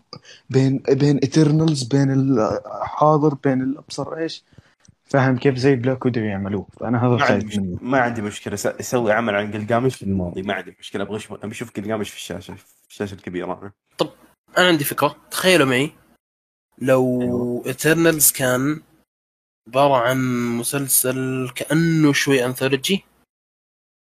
[0.51, 4.45] بين بين Eternals بين الحاضر بين الأبصر إيش؟
[5.13, 6.67] فاهم كيف زي Black Widow يعملوه.
[6.81, 7.73] فأنا هذا ما عندي خايف منه.
[7.73, 8.55] مشكله ما عندي مشكلة.
[8.55, 10.43] أسوي عمل عن قلقامش في الماضي.
[10.43, 11.03] ما عندي مشكلة.
[11.03, 12.55] أبغى أشوف أبي أشوف قلقامش في الشاشة.
[12.55, 13.45] في الشاشة الكبيرة.
[13.45, 13.73] أنا
[14.59, 15.17] أنا عندي فكرة.
[15.31, 15.93] تخيلوا معي.
[16.79, 17.67] لو أيوة.
[17.67, 18.83] Eternals كان
[19.69, 20.19] عبارة عن
[20.59, 23.05] مسلسل كأنه شوي anthology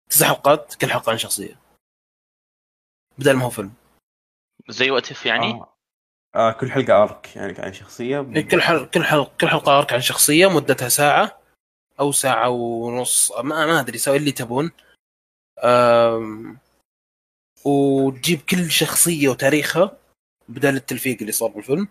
[0.09, 1.59] تسع حلقات كل حلقة عن شخصية.
[3.17, 3.73] بدل ما هو فيلم.
[4.69, 5.76] زي What If يعني؟ آه.
[6.35, 8.31] آه كل حلقة arc يعني عن شخصية.
[8.35, 11.39] إيه، كل حلقه كل حلقه كل حلقة arc عن شخصية مدتها ساعة
[11.99, 14.71] أو ساعة ونص ما, ما أدري سوي اللي تبون.
[15.63, 16.57] أم...
[17.65, 19.97] وتجيب كل شخصية وتاريخها
[20.49, 21.87] بدل التلفيق اللي صار بالفيلم.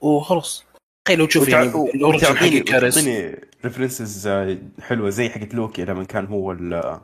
[0.00, 0.64] وخلاص.
[1.04, 4.28] تخيل لو تشوف يعني ال origin حق وتعطيني كاريس وتعطيني references
[4.80, 7.00] حلوة زي حقت لوكي لما كان هو ال-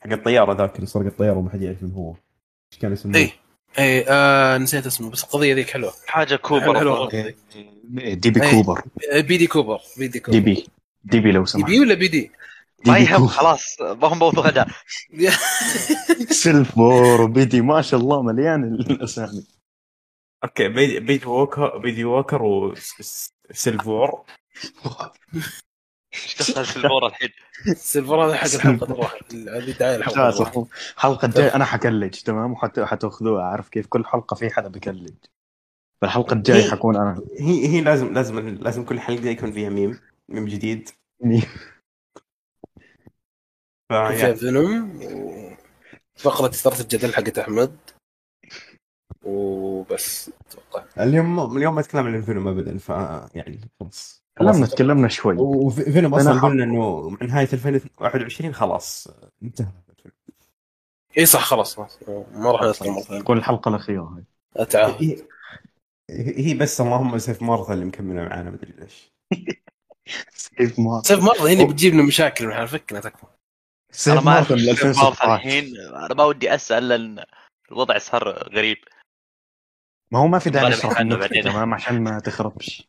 [0.00, 2.14] حق الطيارة ذاك اللي سرق الطيارة وما حد يعرف من هو.
[2.72, 3.32] إيش كان اسمه؟ اي
[3.78, 5.92] اي آه نسيت اسمه بس القضية ذيك حلوة.
[6.06, 6.78] حاجة كوبر.
[6.78, 7.12] حلوة.
[7.12, 8.50] إيه، دي بي إيه.
[8.50, 8.82] كوبر.
[9.12, 10.38] آه، بي دي كوبر بي دي كوبر.
[10.38, 10.66] دي بي.
[11.04, 11.66] دي بي لو دي سمحت.
[11.70, 12.20] بي ولا بي دي؟
[12.84, 14.66] دي ما بي يهم خلاص ما هم موضوع ده
[16.30, 19.46] سيلفور وبيدي ما شاء الله مليان الأسامي.
[20.44, 24.24] أوكي بيدي ووكر بيدي ووكر وسيلفور
[26.14, 27.28] إيش دخل البورة الحين؟
[27.76, 30.28] سيلفر هذا حق الحلقة تروح هذه دعاية الحلقة
[30.96, 35.14] الحلقة الجايه أنا حكلج تمام؟ وحت حتأخذوها عارف كيف كل حلقة في حدا بكلج
[36.02, 37.22] فالحلقة الجاية حكون أنا.
[37.38, 40.88] هي هي لازم لازم لازم كل حلقة يكون فيها ميم ميم جديد.
[43.88, 45.00] فيها فيعني فينوم
[46.16, 47.76] فقرة إثارة الجدل حقت أحمد.
[49.24, 50.84] وبس أتوقع.
[51.04, 52.88] اليوم اليوم ما اتكلم عن الفيلم ابدا ف
[53.34, 54.19] يعني خلاص.
[54.36, 55.34] تكلمنا تكلمنا شوي.
[55.98, 59.08] أنا أصلا قلنا إنه مع نهاية 2021 خلاص
[59.42, 59.72] انتهى.
[59.88, 60.14] الفيلم
[61.18, 61.98] إي صح خلاص خلاص.
[62.32, 63.02] ما راح مرة ثانية.
[63.02, 64.24] تكون الحلقة الأخيرة هاي.
[64.56, 65.26] أتعاهد
[66.10, 69.12] هي هي بس اللهم سيف مارثا اللي مكمله معانا مدري ليش.
[70.34, 73.26] سيف ما سيف مرة هنا بتجيب لنا مشاكل من فكنا تكفى.
[73.92, 75.76] سيف أنا ما اعرف من إيش في بعض 2016 الحين.
[75.76, 77.24] أنا ما ودي أسأل لأن
[77.70, 78.78] الوضع صار غريب.
[80.12, 81.42] ما هو ما في داعي نشرح عنه بعدين.
[81.42, 82.88] تمام؟ عشان ما تخربش.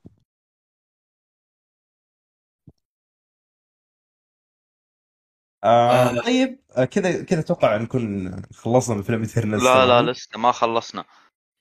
[5.63, 6.21] آه آه.
[6.21, 11.05] طيب آه، كذا كذا أتوقع نكون خلصنا من فيلم Eternals لا لا لسه ما خلصنا.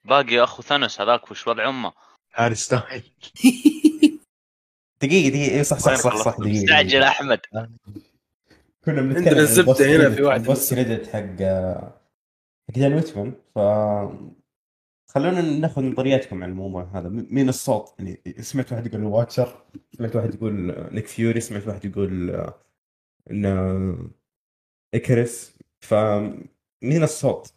[0.04, 1.92] باقي أخو Thanos هذاك وش وضع أمه؟
[2.34, 3.02] Harry Styles.
[5.02, 5.54] دقيقة دقيقة.
[5.54, 6.36] إيه، صح صح صح؟ صح.
[6.38, 7.08] دقيقة مستعجل دقيقة.
[7.08, 7.40] أحمد.
[8.84, 10.40] كنا بنتكلم عندنا عن الزبدة هنا في واحد.
[10.40, 12.00] ال post credit حق آه،
[12.70, 13.58] حق Dane Whitman ف
[15.10, 17.08] خلونا ناخذ نظرياتكم عن الموضوع هذا.
[17.08, 19.62] مين الصوت يعني سمعت واحد يقول Watcher
[19.98, 22.54] سمعت واحد يقول Nick Fury سمعت واحد يقول آه،
[23.30, 24.10] إنه
[24.94, 27.54] Ikaris فمين الصوت؟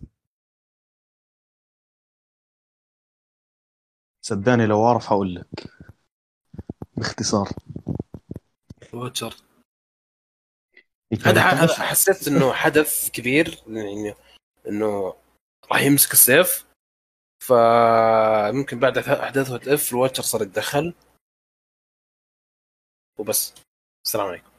[4.21, 5.47] صدقني لو أعرف أقول لك.
[6.97, 7.49] باختصار.
[8.93, 9.35] Watcher
[11.25, 14.15] هذا هذا حسيت إنه حدث كبير يعني
[14.67, 15.15] إنه
[15.71, 16.65] راح يمسك السيف.
[17.39, 20.93] فممكن بعد احداث What If ال Watcher صار يتدخل.
[23.19, 23.53] وبس.
[24.05, 24.52] السلام عليكم.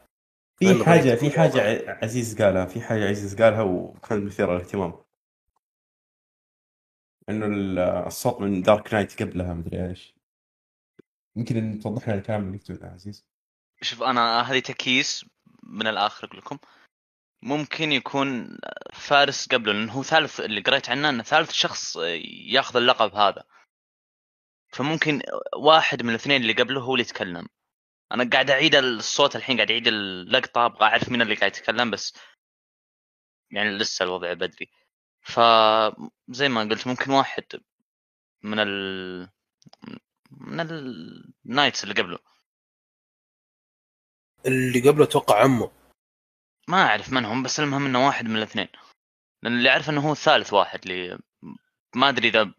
[0.59, 1.15] في حاجة.
[1.15, 5.05] في حاجة عزيز قالها في حاجة عزيز قالها وكان مثير للاهتمام.
[7.29, 10.15] إنه ال- الصوت من دارك نايت قبلها مدري إيش.
[11.37, 13.27] يمكن توضح لنا الكلام اللي قلته يا عزيز.
[13.83, 15.27] شوف أنا هذه تكييس
[15.63, 16.59] من الآخر أقول لكم.
[17.43, 18.59] ممكن يكون
[18.93, 21.97] فارس قبله لأنه هو ثالث اللي قريت عنه إنه ثالث شخص
[22.47, 23.45] ياخذ اللقب هذا.
[24.69, 25.23] فممكن
[25.57, 27.49] واحد من الاثنين اللي قبله هو اللي يتكلم.
[28.15, 32.19] أنا قاعد أعيد الصوت الحين قاعد أعيد اللقطة أبغى أعرف مين اللي قاعد يتكلم بس
[33.51, 34.71] يعني لسه الوضع بدري.
[35.23, 37.45] فزي ما قلت ممكن واحد
[38.43, 39.31] من ال
[40.31, 42.19] من النايتس اللي قبله.
[44.47, 45.73] اللي قبله أتوقع عمه.
[46.69, 48.69] ما أعرف من هم بس المهم إنه واحد من الاثنين.
[49.43, 51.19] لأن اللي أعرف إنه هو الثالث واحد اللي
[51.97, 52.55] ما أدري إذا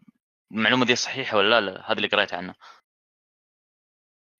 [0.52, 2.54] المعلومة دي صحيحة ولا لا, لا هذا اللي قريت عنه.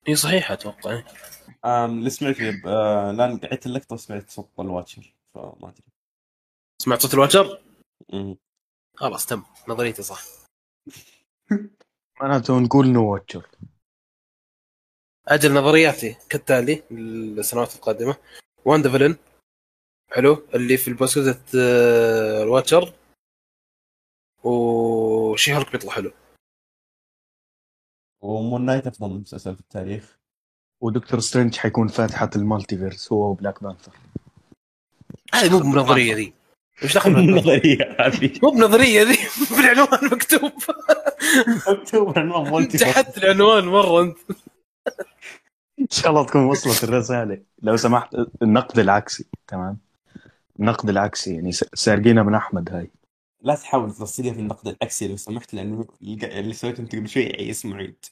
[0.09, 0.90] إي صحيح أتوقع.
[0.90, 1.04] إيه.
[1.84, 5.84] اللي سمعت فيه آه لأن قعدت اللقطه وسمعت صوت ال Watcher فما أدري.
[6.82, 7.62] سمعت صوت ال Watcher؟
[8.12, 8.36] مم.
[8.96, 9.42] خلاص تم.
[9.68, 10.22] نظريتي صح.
[12.20, 13.47] معناته نقول no Watcher.
[15.28, 18.16] أجل نظرياتي كالتالي للسنوات القادمة.
[18.64, 19.16] Wanda villain
[20.12, 20.46] حلو.
[20.54, 22.95] اللي في ال post credit آه، ال Watcher.
[24.45, 26.12] و She-Hulk بيطلع حلو.
[28.22, 30.17] و Moon Knight أفضل مسلسل في التاريخ.
[30.80, 33.93] و Doctor Strange حيكون فاتحة ال multiverse هو و Black Panther.
[35.35, 36.33] هذه مو بنظرية ذي.
[36.83, 38.41] إيش دخل بالنظرية؟ النظريه هذه.
[38.43, 39.19] مو بنظرية ذي
[39.57, 40.53] بالعنوان مكتوب.
[41.69, 44.03] مكتوب عنوان multi تحت العنوان مرة.
[44.03, 44.17] انت
[45.81, 47.43] إن شاء الله تكون وصلت الرسالة.
[47.62, 49.27] لو سمحت النقد العكسي.
[49.47, 49.79] تمام؟
[50.61, 52.91] النقد العكسي يعني س- سارقينها من أحمد هاي.
[53.47, 57.24] لا تحاول توصلها في النقد العكسي لو سمحت لأنه اللي اللي سويته أنت قبل شوي
[57.24, 58.05] عيس معيد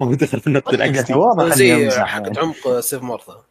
[0.00, 2.38] ما هو دخل في النقد العكسي واضح إني زي أمزح حقة يعني.
[2.38, 3.44] عمق save Martha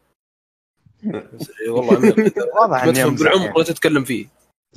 [1.70, 3.54] والله عميق واضح تدخل أمزح بالعمق يعني.
[3.56, 4.28] ولا تتكلم فيه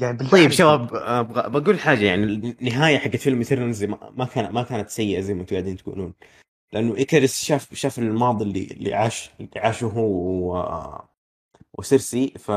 [0.01, 0.53] يعني بالله طيب عليك.
[0.53, 5.20] شباب أبغى بقول حاجة يعني النهاية حقت فيلم Eternals ما ما كان ما كانت سيئة
[5.20, 6.14] زي ما أنتم قاعدين تقولون
[6.72, 10.03] لأنه إيكاريس شاف شاف الماضي اللي اللي عاش اللي عاشه هو
[10.55, 10.99] و...
[11.78, 12.51] وسيرسي ف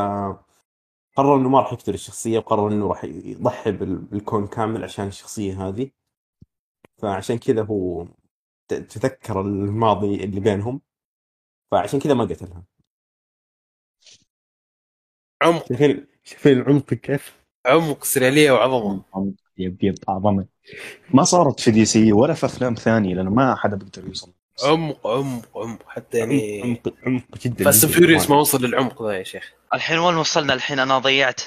[1.20, 5.68] قرر إنه ما راح يقتل الشخصية وقرر إنه راح يضحي بال- بالكون كامل عشان الشخصية
[5.68, 5.92] هذه.
[6.98, 8.08] فعشان كذا هو
[8.68, 10.82] تذكر الماضي اللي بينهم.
[11.72, 12.64] فعشان كذا ما قتلها.
[15.42, 15.68] عمق.
[15.68, 19.04] شايفين شايفين العمق كيف؟ عمق سريالية وعظمة.
[19.58, 20.46] yep yep عظمه
[21.14, 24.34] ما صارت في DC ولا في أفلام ثانية لأنه ما حدا بيقدر يوصل.
[24.64, 25.90] عمق عمق عمق.
[25.90, 27.88] حتى يعني عمق عمق جدا جداً.
[27.88, 29.54] Furious ما وصل للعمق ذا يا شيخ.
[29.74, 31.42] الحين وين وصلنا؟ الحين أنا ضيعت.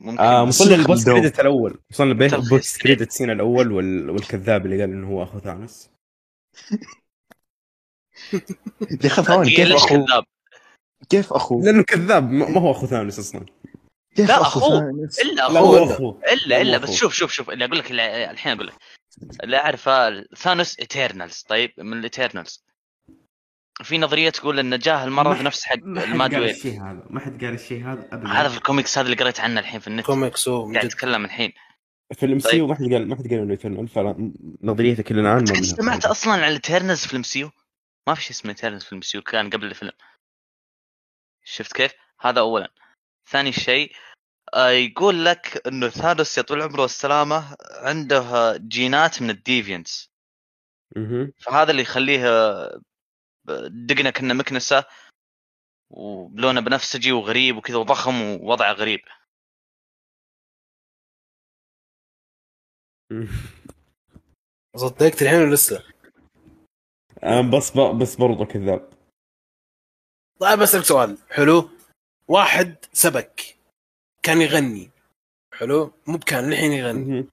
[0.00, 1.06] ممكن آه وصلنا بس لل post.
[1.06, 1.78] credit الأول.
[1.90, 4.10] وصلنا بين ال post credit scene الأول وال...
[4.10, 5.88] والكذاب اللي قال إنه هو أخو Thanos.
[9.04, 10.24] يا أخي ثواني دقيقة، كيف ليش أخو؟ كذاب؟
[11.08, 13.44] كيف أخو؟ لأنه كذاب ما ما هو أخو Thanos أصلا.
[14.16, 14.80] كيف لا، أخو أخوه.
[14.80, 15.94] ثانوس؟ إلا لا أخوه.
[15.94, 16.20] أخوه.
[16.32, 17.50] إلا إلا لا، بس شوف شوف شوف.
[17.50, 18.74] اللي أقول لك الحين أقول لك.
[19.44, 22.64] اللي أعرفه ثانوس ايترنالز طيب من الايترنالز
[23.82, 27.06] في نظرية تقول إن جاه المرض نفس حق ما حد قال المادويل الشيء هذا.
[27.10, 28.28] ما حد قال الشيء هذا ابدا.
[28.28, 30.06] هذا في الكوميكس هذا اللي قريت عنه الحين في النت.
[30.06, 31.52] كوميكس قاعد أتكلم الحين.
[32.14, 32.68] في الام سي طيب.
[32.68, 36.04] ما حد قال ما حد قال إنه يترنال فنظريتك اللي الان ما قد منها سمعت.
[36.04, 37.50] أصلا عن التيرنز في الام سي
[38.08, 39.92] ما في شيء اسمه تيرنز في الام سي كان قبل الفيلم.
[41.44, 42.72] شفت كيف؟ هذا اولا.
[43.30, 43.98] ثاني شيء آه،
[44.56, 50.10] يقول لك إنه ثانوس يا طول عمره والسلامة عنده جينات من الديفينس.
[51.38, 52.80] فهذا اللي يخليه آه،
[53.68, 54.84] دقنة كانه مكنسة
[55.90, 59.00] ولونه بنفسجي وغريب وكذا وضخم ووضعه غريب.
[64.76, 65.84] صدقت الحين ولا لسه؟
[67.22, 68.90] آه، بس بس برضه كذاب.
[70.40, 71.18] طيب بسألك سؤال.
[71.30, 71.70] حلو.
[72.28, 73.57] واحد سبك.
[74.22, 74.90] كان يغني.
[75.54, 77.26] حلو؟ مو بكان الحين يغني.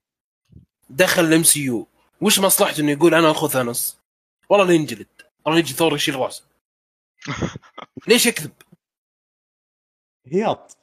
[0.90, 1.88] دخل ال MCU.
[2.22, 3.98] وش مصلحته إنه يقول أنا أخو Thanos؟
[4.50, 5.08] والله لا ينجلد.
[5.46, 6.44] والله يجي ثور يشيل رأسه.
[8.08, 8.52] ليش يكذب؟
[10.28, 10.78] هياط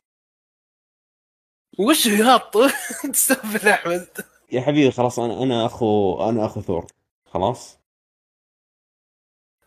[1.78, 2.56] وش هياط
[3.12, 4.08] تستهبل أحمد.
[4.52, 6.86] يا حبيبي خلاص أنا أنا أخو أنا أخو ثور.
[7.26, 7.78] خلاص؟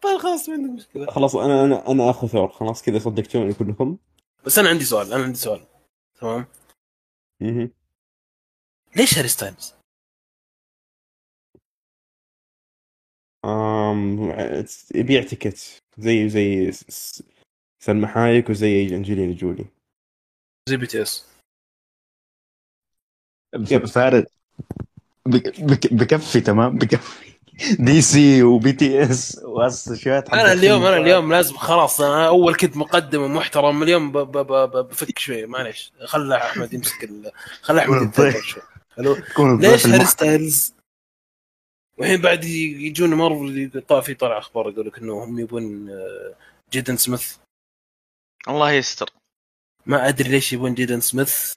[0.01, 1.11] طيب خلاص ما عندك مشكلة.
[1.11, 2.47] خلاص أنا أنا أنا أخو ثور.
[2.47, 3.97] خلاص كذا صدقتوني كلكم.
[4.45, 5.65] بس أنا عندي سؤال أنا عندي سؤال.
[6.15, 6.45] تمام
[7.41, 7.71] مهم.
[8.95, 9.73] ليش Harry Styles؟
[13.45, 14.19] آم
[14.95, 17.23] يبيع ticket زي زي س- س-
[17.83, 19.65] سلمى حايك وزي Angelina Jolie
[20.69, 21.27] زي BTS.
[23.93, 24.25] فارد
[25.25, 27.34] بك- بك- بكفي تمام بكفي
[27.79, 33.21] DC و BTS وهسه شوية أنا اليوم أنا اليوم لازم خلاص أنا أول كنت مقدم
[33.21, 35.91] ومحترم اليوم ب- ب- ب- ب- بفك شوي معليش.
[36.05, 37.31] خلى أحمد يمسك ال...
[37.61, 38.61] خلى أحمد يتذكر شوي.
[39.59, 40.73] ليش Harry Styles
[41.97, 46.35] والحين بعد يجون مارفل في طلع أخبار يقول لك إنه هم يبون آه،
[46.71, 47.35] Jaden Smith.
[48.47, 49.09] الله يستر.
[49.85, 51.53] ما أدري ليش يبون Jaden Smith.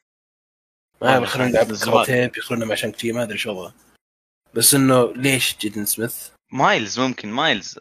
[1.02, 1.94] ما والله يخلون يلعب من زمان.
[1.94, 3.74] كاراتيه يخلونه مع Shang-Chi ما أدري شو وضعه.
[4.58, 7.78] بس إنه ليش Jaden Smith؟ Miles ممكن Miles.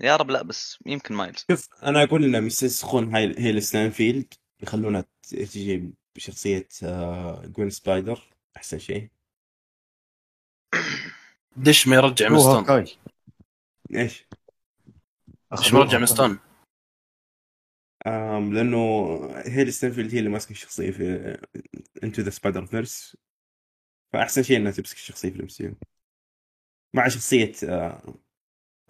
[0.00, 1.44] يا رب لا بس يمكن Miles.
[1.50, 9.08] شوف أنا أقول انهم يستسخون Hailee Steinfeld يخلونها تجي بشخصية آه، Gwen Spider أحسن شيء.
[11.56, 12.92] دش ما يرجع مستون
[13.94, 14.24] إيش؟
[15.52, 16.38] ليش ما يرجع إيما ستون
[18.52, 18.78] لأنه
[19.46, 21.36] هيلي ستاينفيلد هي اللي ماسكة الشخصية في
[22.04, 23.16] Into the Spider-Verse
[24.14, 25.74] فأحسن شيء انها تمسك الشخصية في ال MCU.
[26.96, 28.14] مع شخصية آه،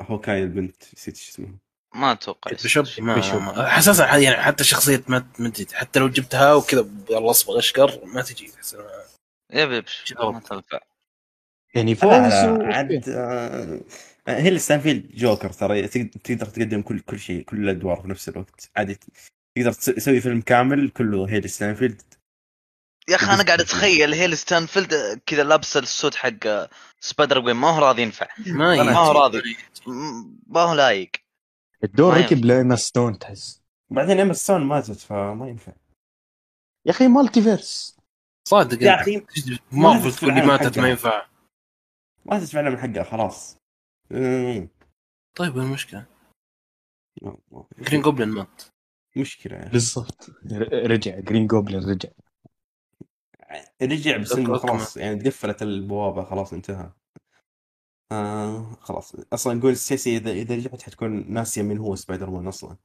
[0.01, 1.59] Hawkeye البنت نسيت شو اسمها.
[1.95, 3.43] ما أتوقع بيشوب ما بيشوب.
[3.43, 5.77] ما- حساسة يعني حتى شخصية ما تجي.
[5.77, 8.49] حتى لو جبتها وكذا يلا أصبغ أشقر ما تجي.
[8.49, 8.85] إنها-
[9.53, 10.81] يبي شو ما تنفع
[11.75, 13.81] يعني فوز عاد آه،
[14.29, 18.70] هيلي ستاينفيلد جوكر ترى تقدر تقدم كل كل شيء كل الأدوار في نفس الوقت.
[18.77, 18.99] عادي
[19.57, 22.03] تقدر تس- تسوي فيلم كامل كله هيلي ستاينفيلد
[23.09, 26.69] يا أخي أنا قاعد أتخيل هيلي ستاينفيلد كذا لابس السود حق
[27.01, 28.29] Spider-Gwen ما هو راضي ينفع.
[28.47, 28.83] ما.
[28.83, 29.43] ما هو راضي.
[30.47, 31.11] ما هو لايق.
[31.85, 33.63] الدور ركب لإيما ستون تحس.
[33.91, 35.73] بعدين إيما ستون ماتت فما ينفع.
[36.87, 37.97] يا أخي multiverse
[38.49, 38.95] صادق يا.
[39.01, 39.27] أخي
[39.73, 40.79] مارفل ما تقول لي ماتت.
[40.79, 41.27] ما ينفع.
[42.25, 43.57] ما تدفع لها من حقها خلاص.
[44.13, 44.69] أمم.
[45.37, 46.07] طيب وين المشكلة؟
[47.79, 48.63] Green Goblin مات.
[49.17, 49.71] مشكلة يعني.
[49.71, 50.31] بالضبط.
[50.73, 52.09] رجع Green Goblin رجع.
[53.83, 54.59] رجع بس انه.
[54.59, 56.91] خلاص يعني تقفلت البوابة خلاص انتهى
[58.13, 62.77] آه خلاص أصلا جوين ستيسي إذا إذا رجعت حتكون ناسية من هو سبايدر مان أصلا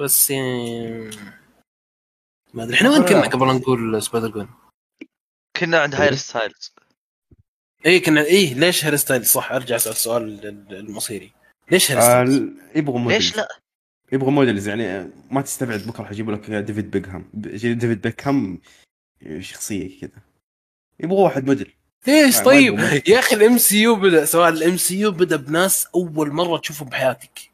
[0.00, 1.10] بس يعني
[2.54, 4.48] ما أدري إحنا وين كنا قبل لا نقول Spider-Gwen؟
[5.56, 6.02] كنا عند إيه.
[6.02, 6.74] هاري ستايلز
[7.86, 11.32] اي كنا اي ليش هاري ستايلز صح أرجع أسأل السؤال المصيري
[11.70, 13.48] ليش هاري آه ستايلز؟ يبغوا models ليش لا؟
[14.12, 17.30] يبغوا models يعني ما تستبعد بكرة حيجيبوا لك ديفيد بيكهام.
[17.34, 18.60] ديفيد بيكهام
[19.38, 20.22] شخصية كذا.
[21.00, 21.74] يبغوا واحد موديل.
[22.06, 22.78] ليش طيب.
[23.08, 27.50] يا أخي ال MCU بدأ سواء ال MCU بدأ بناس أول مرة تشوفهم بحياتك.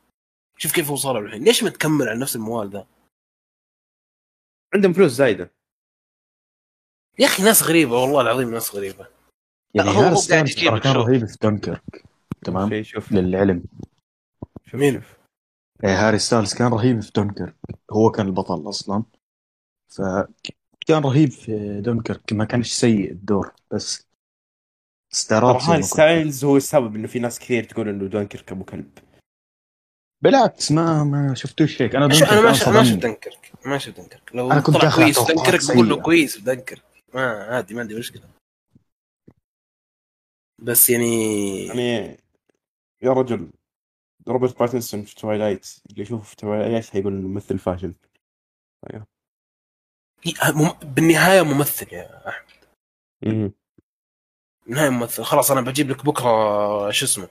[0.59, 1.45] شوف كيف وصلوا الحين.
[1.45, 2.87] ليش ما تكمل على نفس الموال ذا؟
[4.75, 5.51] عندهم فلوس زايدة.
[7.19, 9.07] يا أخي ناس غريبة والله العظيم ناس غريبة.
[9.75, 10.93] يعني هو- قاعد يجيب كان.
[10.93, 11.81] رهيب في دونكر
[12.45, 13.13] تمام؟ شوف.
[13.13, 13.65] للعلم.
[14.67, 15.17] شوف مين؟ شوف.
[15.85, 17.55] إيه، هاري ستايلز كان رهيب في دونكر.
[17.93, 19.05] هو كان البطل أصلا.
[19.89, 24.07] فكان رهيب في دونكر ما كانش سيء الدور بس
[25.31, 25.85] ما قلت.
[25.85, 28.99] ستايلز هو السبب إنه في ناس كثير تقول إنه دونكيرك ابو كلب
[30.23, 31.95] بالعكس ما ما شفتوش هيك.
[31.95, 33.01] أنا أنا ما دونكر شفت ما شفت صدمني.
[33.01, 36.03] دنكرك ما شفت دنكرك لو أنا كنت طلع كويس دنكرك بقول له.
[36.03, 36.83] كويس دنكرك
[37.15, 38.23] ما عادي ما عندي مشكلة.
[40.59, 42.21] بس يعني يعني
[43.03, 43.51] يا رجل
[44.29, 47.95] روبرت باتنسون في Twilight اللي يشوفه في Twilight حيقول إنه ممثل فاشل.
[50.55, 52.65] مم- بالنهاية ممثل يا أحمد.
[53.23, 53.53] مم.
[54.67, 55.23] بالنهايه ممثل.
[55.25, 57.29] خلاص أنا بجيب لك بكرة شو اسمه؟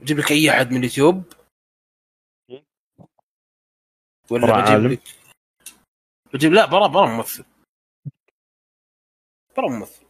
[0.00, 1.24] بجيب لك أي أحد من اليوتيوب.
[4.30, 5.02] ولا برا بجيب عالم؟ لك؟
[6.34, 7.44] بجيب لا برا برا ممثل.
[9.56, 10.06] برا ممثل.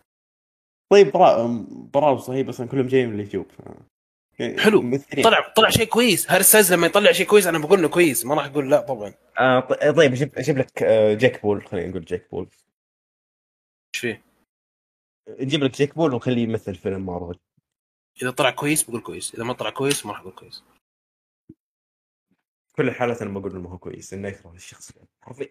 [0.93, 1.47] طيب برا
[1.93, 3.47] برا صحيح بس كلهم جايين من اليوتيوب.
[4.39, 4.83] حلو.
[4.83, 5.25] ممثلين.
[5.25, 6.31] طلع طلع شيء كويس.
[6.31, 8.25] هاري ستايلز لما يطلع شيء كويس أنا بقول إنه كويس.
[8.27, 9.15] ما راح أقول لا طبعا.
[9.41, 11.67] آه ط- طيب أجيب أجيب لك آه، جاك بول.
[11.67, 12.49] خلينا نقول جاك بول.
[13.95, 14.23] إيش فيه؟
[15.41, 17.39] نجيب لك جاك بول ونخليه يمثل فيلم مارفل.
[18.23, 19.35] إذا طلع كويس بقول كويس.
[19.35, 20.63] إذا ما طلع كويس ما راح أقول كويس.
[22.77, 24.93] كل الحالات أنا بقول إنه هو كويس إنه يكره الشخص.
[25.23, 25.49] حرفيا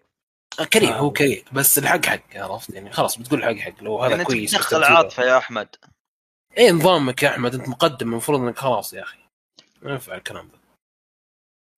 [0.60, 0.98] آه، كريه آه.
[0.98, 1.42] هو كريه.
[1.52, 3.82] بس الحق حق عرفت؟ يعني خلاص بتقول الحق حق.
[3.82, 5.76] لو هذا يعني كويس تمثيله- عاطفه يا أحمد.
[6.58, 9.18] إيه نظامك يا أحمد أنت مقدم المفروض إنك خلاص يا أخي.
[9.82, 10.58] ما ينفع الكلام ذا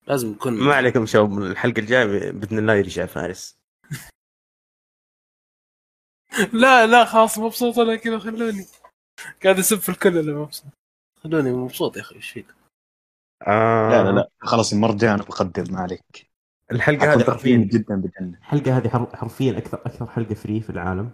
[0.07, 3.57] لازم يكون ما عليكم شباب الحلقة الجاية بإذن الله يرجع فارس.
[6.53, 8.67] لا لا خلاص مبسوط أنا كذا خلوني.
[9.45, 10.67] قاعد أسب في الكل أنا مبسوط.
[11.23, 12.47] خلوني مبسوط يا أخي إيش فيك؟
[13.47, 13.91] آه.
[13.91, 16.27] لا لا لا خلاص المرة الجاية أنا بقدم ما عليك.
[16.73, 17.57] الحلقة هذه حرفيا.
[17.73, 18.39] جدا بجنة.
[18.39, 21.11] الحلقة هذه حر- حرفيا أكثر أكثر حلقة فري في العالم.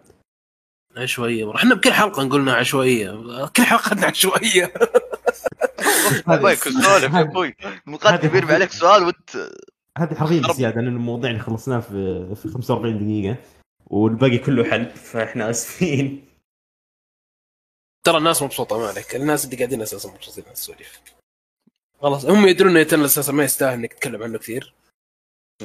[0.97, 3.47] عشوائية إحنا بكل حلقة نقول إنها عشوائية.
[3.47, 4.73] كل حلقة إنها عشوائية.
[6.29, 9.37] أبوي سولف يا أبوي المقدم يرمي عليك سؤال وانت
[9.99, 10.53] هذه حرفيا.
[10.53, 13.37] زيادة لأن المواضيع اللي خلصناها في في 45 دقيقة
[13.87, 16.25] والباقي كله حل فإحنا آسفين.
[18.07, 19.17] ترى الناس مبسوطة ما عليك.
[19.17, 21.01] الناس اللي قاعدين أساسا مبسوطين على السواليف.
[22.01, 24.75] خلاص هم يدرون انه إتيرنالز أساسا ما يستاهل إنك تتكلم عنه كثير.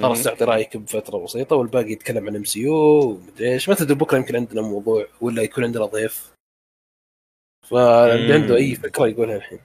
[0.01, 3.69] خلاص تعطي رايك بفترة بسيطة والباقي يتكلم عن MCU ومدري إيش.
[3.69, 6.33] ما تدري بكرة يمكن عندنا موضوع ولا يكون عندنا ضيف.
[7.69, 9.59] فاللي عنده أي فكرة يقولها الحين.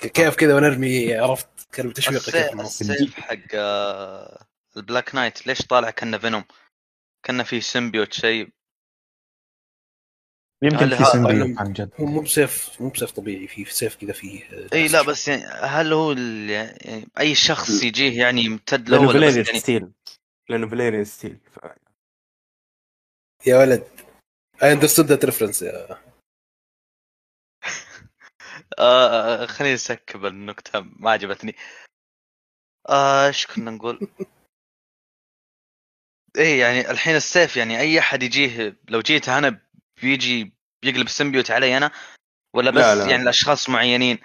[0.00, 4.46] كيف كذا ونرمي عرفت؟ كلمة تشويق كيف السيف, حق آه،
[4.76, 5.46] البلاك نايت.
[5.46, 6.44] ليش طالع كنا فينوم
[7.26, 8.48] كنا في سيمبيوت شيء.
[10.62, 11.90] يمكن في ها- سندري عن جد.
[12.00, 15.92] هو مو بسيف مو بسيف طبيعي في سيف كذا فيه إي لا بس يعني هل
[15.92, 19.90] هو ال- يعني أي شخص يجيه يعني يمتد له لأنه ولا بس يعني ستيل.
[20.48, 21.38] لأنه فاليريان ستيل.
[21.52, 21.58] ف...
[23.46, 23.84] يا ولد
[24.62, 25.98] I understood that reference يا.
[28.78, 31.54] آه خليني أ skip النكتة ما عجبتني.
[32.88, 34.00] آه، إيش كنا نقول؟
[36.38, 39.60] إيه يعني الحين السيف يعني أي أحد يجيه لو جيت أنا
[40.00, 40.52] بيجي
[40.82, 41.90] بيقلب symbiote علي أنا
[42.54, 43.10] ولا بس لا، لا.
[43.10, 44.18] يعني الأشخاص معينين؟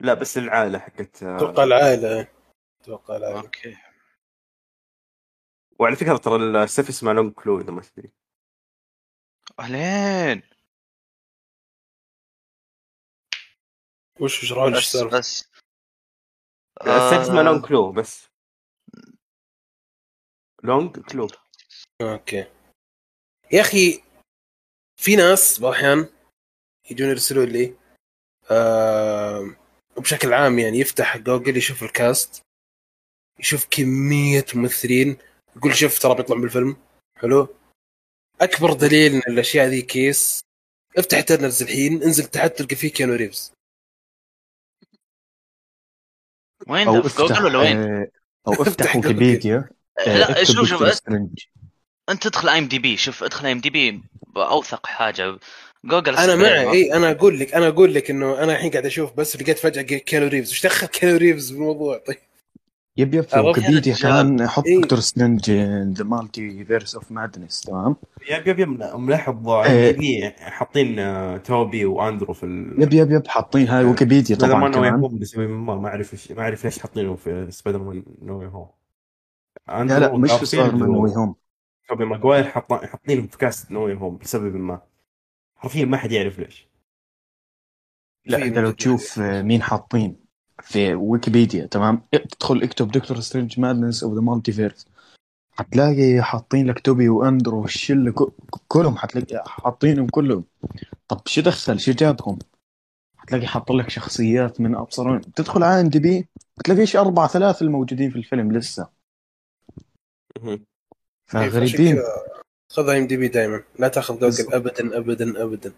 [0.00, 2.28] لا بس العائلة حقت آه، أتوقع العائلة
[2.82, 3.40] أتوقع العائلة.
[3.40, 3.76] أوكي.
[5.78, 8.12] وعلى فكرة ترى السيف اسمه Longclaw إذا ما تدري
[9.60, 10.42] أهلين.
[14.20, 15.50] وش لي إيش بس بس.
[16.80, 18.28] السالفه اسمها آه، لونج كلو بس.
[20.62, 21.28] Longclaw.
[22.00, 22.46] Okay.
[23.52, 24.02] يا أخي
[25.00, 26.08] في ناس بعض الاحيان
[26.90, 27.74] يجون يرسلوا لي
[28.50, 29.56] آه
[29.96, 32.42] وبشكل عام يعني يفتح جوجل يشوف ال cast
[33.38, 35.16] يشوف كمية ممثلين
[35.56, 36.76] يقول شوف ترى بيطلع بالفيلم
[37.16, 37.48] حلو؟
[38.40, 40.40] أكبر دليل إن الأشياء ذي كيس.
[40.98, 43.52] افتح Eternals الحين انزل تحت تلقى فيه كيانو ريفز.
[46.68, 48.10] وين؟ أو ده في جوجل ولا وين؟ آه،
[48.48, 48.96] أو افتح.
[48.96, 49.68] ويكيبيديا
[49.98, 50.82] آه، لا اكتب شوف شوف
[52.10, 54.02] أنت ادخل IMDb شوف ادخل IMDb
[54.36, 55.38] اوثق حاجة.
[55.84, 56.36] جوجل أنا.
[56.36, 59.58] معي إي أنا أقول لك أنا أقول لك إنه أنا الحين قاعد أشوف بس لقيت
[59.58, 60.50] فجأة كيانو ريفز.
[60.52, 62.16] وش دخل كيانو ريفز بالموضوع طيب.
[62.96, 64.10] yep yep في عرفت؟ ويكيبيديا رجال.
[64.10, 64.80] كمان حط إيه.
[64.80, 65.50] Doctor Strange
[65.98, 67.96] the Multi verse of Madness تمام؟
[68.30, 69.48] yep yep yep ملاحظ
[70.38, 72.82] حاطين آه، توبي وأندرو في ال...
[72.82, 75.00] yep yep yep حاطين هاي ويكيبيديا سبايدر طبعا كمان.
[75.36, 78.68] ما ما أعرف ما أعرف ليش حاطينه في Spider-Man No Way Home.
[79.68, 81.34] لا لا مش في Spider-Man No Way Home.
[81.90, 84.80] توبي ماجواير حاط- حاطينهم في cast No Home لسبب ما.
[85.56, 86.68] حرفيا ما حد يعرف ليش.
[88.26, 90.16] لا انت لو تشوف آه، مين حاطين
[90.62, 94.86] في ويكيبيديا تمام؟ تدخل اكتب Doctor Strange Madness of the Multiverse
[95.52, 98.32] حتلاقي حاطين لك توبي واندرو والشلة ك-
[98.68, 100.44] كلهم حتلاقي حاطينهم كلهم.
[101.08, 102.38] طب شو دخل؟ شو جابهم
[103.16, 108.52] حتلاقي حاط لك شخصيات من ابصر تدخل على MDb بتلاقيش أربعة ثلاثة الموجودين في الفيلم
[108.52, 108.88] لسه.
[111.30, 112.02] فغريبين
[112.72, 114.54] خذ IMDb دائما لا تاخذ جوجل.
[114.54, 115.72] ابدا ابدا ابدا.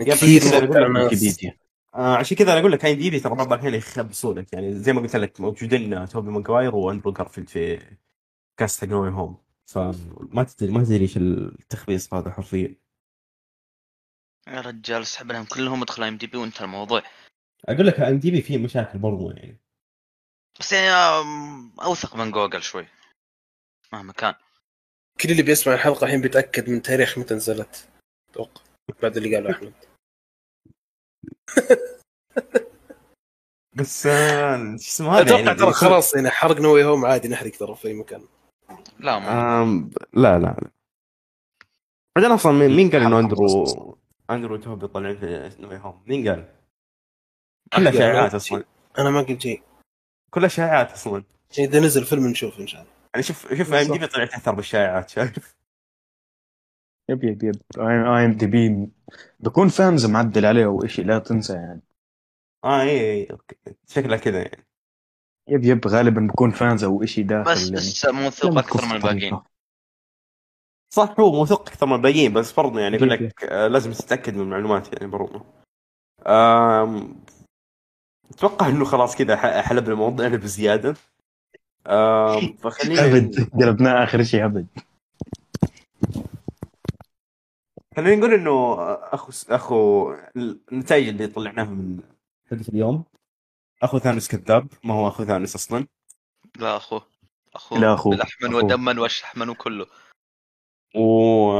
[0.00, 1.58] يا كثير ويكيبيديا
[1.94, 5.00] آه عشان كذا أنا أقول لك IDb ترى بعض الأحيان يخبصوا لك يعني زي ما
[5.00, 7.96] قلت لك موجودين توبي ماجواير واندرو جارفيلد في
[8.56, 9.36] cast حق No Way Home
[9.66, 12.74] فما تدري ما تدري إيش التخبيص هذا حرفيا.
[14.48, 17.02] يا رجال اسحب لهم كلهم ادخل IMDb وانتهى الموضوع.
[17.68, 19.60] أقول لك MDb فيه مشاكل برضو يعني.
[20.60, 20.88] بس يعني
[21.82, 22.86] أوثق من جوجل شوي
[23.92, 24.34] مهما كان.
[25.22, 27.88] كل اللي بيسمع الحلقة الحين بيتأكد من تاريخ متى نزلت.
[28.30, 28.60] أتوقع
[29.02, 29.72] بعد اللي قاله أحمد.
[33.76, 37.28] بس آه، شو اسمه هذا أتوقع يعني؟ ترى خلاص يعني حرق No Way Home عادي
[37.28, 38.24] نحرق ترى في أي مكان.
[38.98, 40.70] لا ما آم لا لا لا.
[42.16, 43.98] بعدين أصلا مين مين قال إنه اندرو.
[44.30, 46.54] أندرو توبي طالعين في No Way Home؟ مين قال؟
[47.76, 48.64] كلها شائعات أصلا.
[48.98, 49.62] أنا ما قلت شيء.
[50.30, 51.24] كلها شائعات أصلا.
[51.58, 53.01] إذا نزل فيلم نشوف إن شاء الله.
[53.14, 55.56] يعني شوف شوف MDb طلعت أكثر بالشائعات شايف؟
[57.08, 57.62] yep yep yep.
[57.78, 58.88] IMDb
[59.40, 61.82] بكون fans معدل عليه أو شيء لا تنسى يعني.
[62.64, 63.56] آه إي إي okay.
[63.88, 64.66] شكلها كذا يعني.
[65.48, 65.88] yep yep.
[65.88, 67.76] غالبا بكون fans أو شيء داخل بس يعني.
[67.76, 69.40] لسه موثوق أكثر من الباقيين.
[70.94, 73.10] صح هو موثوق أكثر من الباقيين بس برضه يعني يقول.
[73.10, 75.44] لك آه لازم تتأكد من المعلومات يعني برضه
[78.30, 80.94] أتوقع إنه خلاص كذا حلبنا موضوعنا بزيادة.
[81.86, 84.66] آم، فخلينا أبد قلبناه آخر شيء أبد.
[87.96, 90.14] خلينا نقول إنه أخو أخو
[90.72, 92.00] النتائج اللي طلعناها من
[92.50, 93.04] حلقه اليوم.
[93.82, 95.86] أخو ثانوس كذاب ما هو أخو ثانوس أصلا.
[96.56, 97.06] لا أخوه.
[97.54, 97.78] أخوه.
[97.78, 97.94] لا.
[97.94, 98.64] بلحما أخوه.
[98.64, 99.86] ودما وشحما وكله
[100.96, 101.52] و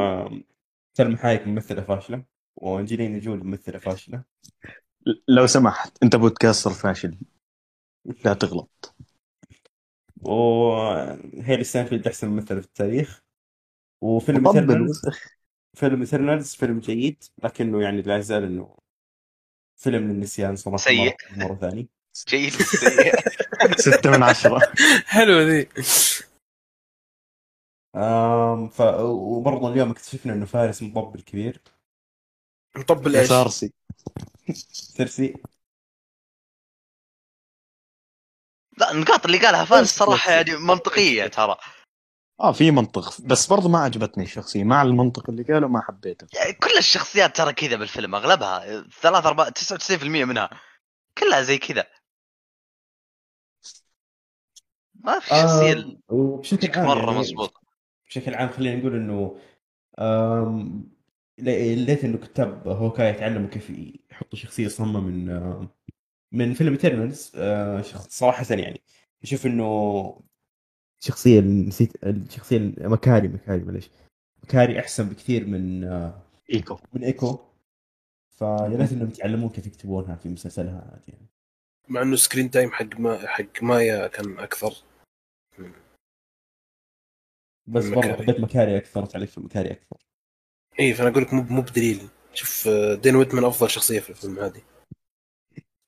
[0.99, 2.24] سلمى حايك ممثلة فاشلة.
[2.57, 4.23] وانجلينا جول ممثلة فاشلة.
[5.28, 7.19] لو سمحت أنت podcaster فاشل.
[8.24, 8.94] لا تغلط.
[10.23, 13.23] وهيلي ستانفيلد أحسن ممثلة في التاريخ.
[14.03, 15.02] وفيلم طبل Eternals
[15.74, 18.77] فيلم Eternals فيلم جيد لكنه يعني لا يزال إنه
[19.77, 20.99] فيلم للنسيان صراحة سيء.
[20.99, 21.89] مرة, مره ثاني.
[22.28, 23.15] جيد سيء.
[23.78, 24.61] ستة من عشرة.
[25.07, 25.69] حلوة ذي.
[27.97, 31.61] آم ف وبرضه اليوم اكتشفنا إنه فارس مطبل كبير
[32.77, 33.73] مطبل إيش؟ سارسي.
[34.73, 35.35] سيرسي.
[38.78, 41.57] لا النقاط اللي قالها فارس صراحة يعني منطقية ترى.
[42.40, 46.27] آه في منطق بس برضه ما عجبتني الشخصية مع المنطق اللي قاله ما حبيته.
[46.35, 50.51] يعني كل الشخصيات ترى كذا بالفيلم أغلبها ثلاث ارباع 99% منها
[51.19, 51.86] كلها زي كذا.
[54.94, 57.55] ما في شخصية آم، وبشكل عام مرة يعني مضبوط.
[58.09, 59.39] بشكل عام خلينا نقول إنه
[61.39, 63.70] ليت انه كتاب Hawkeye يتعلموا كيف
[64.11, 65.28] يحطوا شخصية صمم من
[66.32, 67.32] من فيلم Eternals
[68.09, 68.80] صراحة يعني
[69.22, 70.20] أشوف إنه
[71.00, 73.90] شخصية نسيت الشخصيه مكاري مكاري معلش
[74.42, 76.22] مكاري أحسن بكثير من آه،
[76.52, 76.78] إيكو.
[76.92, 77.38] من إيكو.
[78.30, 81.26] فيا ريت إنهم يتعلمون كيف يكتبونها في مسلسلها عاد يعني.
[81.88, 84.74] مع إنه screen time حق ما حق مايا كان أكثر.
[87.66, 88.22] بس برضه مكاري.
[88.22, 89.96] حبيت مكاري أكثر تعليق في مكاري أكثر.
[90.80, 92.09] اي فأنا أقول لك مو مو بدليل.
[92.34, 94.62] شوف آه، دين ويتمان أفضل شخصية في الفيلم هذه.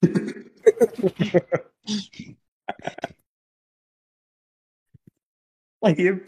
[5.82, 6.20] طيب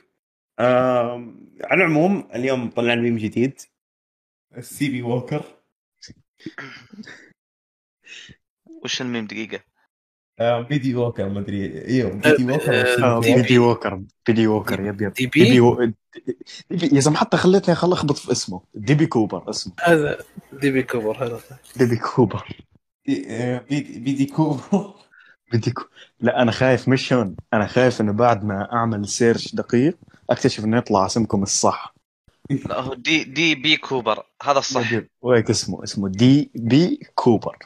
[0.61, 3.61] آم، على العموم اليوم طلعنا ميم جديد.
[4.57, 5.45] السي بي ووكر.
[8.85, 9.61] وش الميم دقيقة؟
[10.41, 11.85] آم، بيدي ووكر ما أدري.
[11.89, 13.95] إيوه بيدي ووكر آه، والسي آه، بي دي ووكر.
[13.95, 15.13] بيدي ووكر بيدي ووكر يب يب.
[15.13, 15.95] دي ديبي بي.
[16.71, 18.63] ديبي يا زلمة حتى خليتني خل أخبط في اسمه.
[18.75, 19.73] ديبي كوبر اسمه.
[19.83, 20.19] هذا
[20.53, 21.41] دي بي كوبر هذا.
[21.77, 22.57] ديبي كوبر.
[23.09, 23.59] آه،
[25.53, 25.75] بيدي.
[26.21, 27.37] لا أنا خايف مش هون.
[27.53, 29.99] أنا خايف إنه بعد ما أعمل سيرش دقيق
[30.31, 31.95] أكتشف إنه يطلع اسمكم الصح.
[32.51, 34.27] لا هو دي دي بي كوبر.
[34.43, 35.01] هذا الصح.
[35.23, 37.57] وهيك اسمه اسمه دي بي كوبر.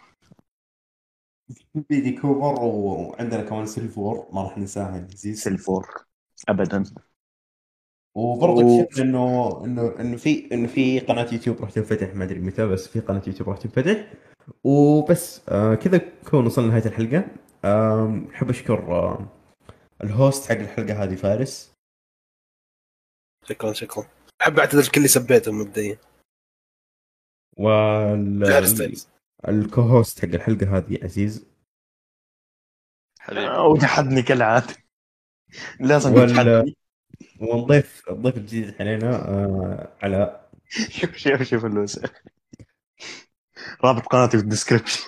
[1.75, 4.27] بيدي كوبر وعندنا كمان سيلفور.
[4.33, 5.89] ما راح ننساها يا عزيز سلفور
[6.49, 6.85] ابدا.
[8.15, 12.15] وبرضه و- إنه إنه إنه في إنه في قناة يوتيوب راح تنفتح.
[12.15, 14.13] ما أدري متى بس في قناة يوتيوب راح تنفتح.
[14.65, 15.49] وبس.
[15.49, 17.25] آه كذا نكون وصلنا لنهاية الحلقة.
[18.35, 19.27] أحب أشكر آه
[20.05, 21.73] ال host حق الحلقة هذه فارس.
[23.45, 24.07] شكرا شكرا.
[24.43, 25.99] أحب أعتذر لكل اللي سبيتهم مبدئيا.
[27.57, 28.97] وال.
[29.49, 31.47] ال co-host حق الحلقة هذه عزيز.
[33.21, 33.49] حبيبي.
[33.59, 34.75] وجحدني كالعادة.
[35.81, 36.77] لازم وال- يجحدني
[37.41, 40.51] ونضيف الضيف الجديد علينا آه علاء
[41.01, 42.11] شوف شوف شوف اللوسة
[43.85, 45.01] رابط قناتي في ال description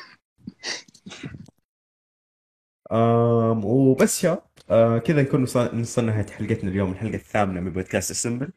[3.64, 4.42] وبس يا.
[4.70, 6.92] آه كذا نكون وصل- وصلنا نهاية حلقتنا اليوم.
[6.92, 8.52] الحلقة الثامنة من بودكاست Assemble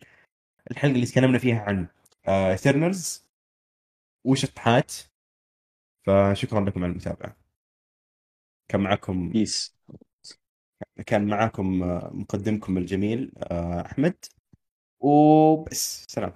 [0.72, 1.88] الحلقة اللي تكلمنا فيها عن
[2.28, 3.26] Eternals
[4.26, 4.94] وشطحات
[6.08, 7.36] فشكرا لكم على المتابعة.
[8.68, 9.76] كان معكم بيس
[11.06, 14.16] كان معكم آه، مقدمكم الجميل آه، أحمد.
[15.00, 16.06] وبس.
[16.10, 16.34] سلام.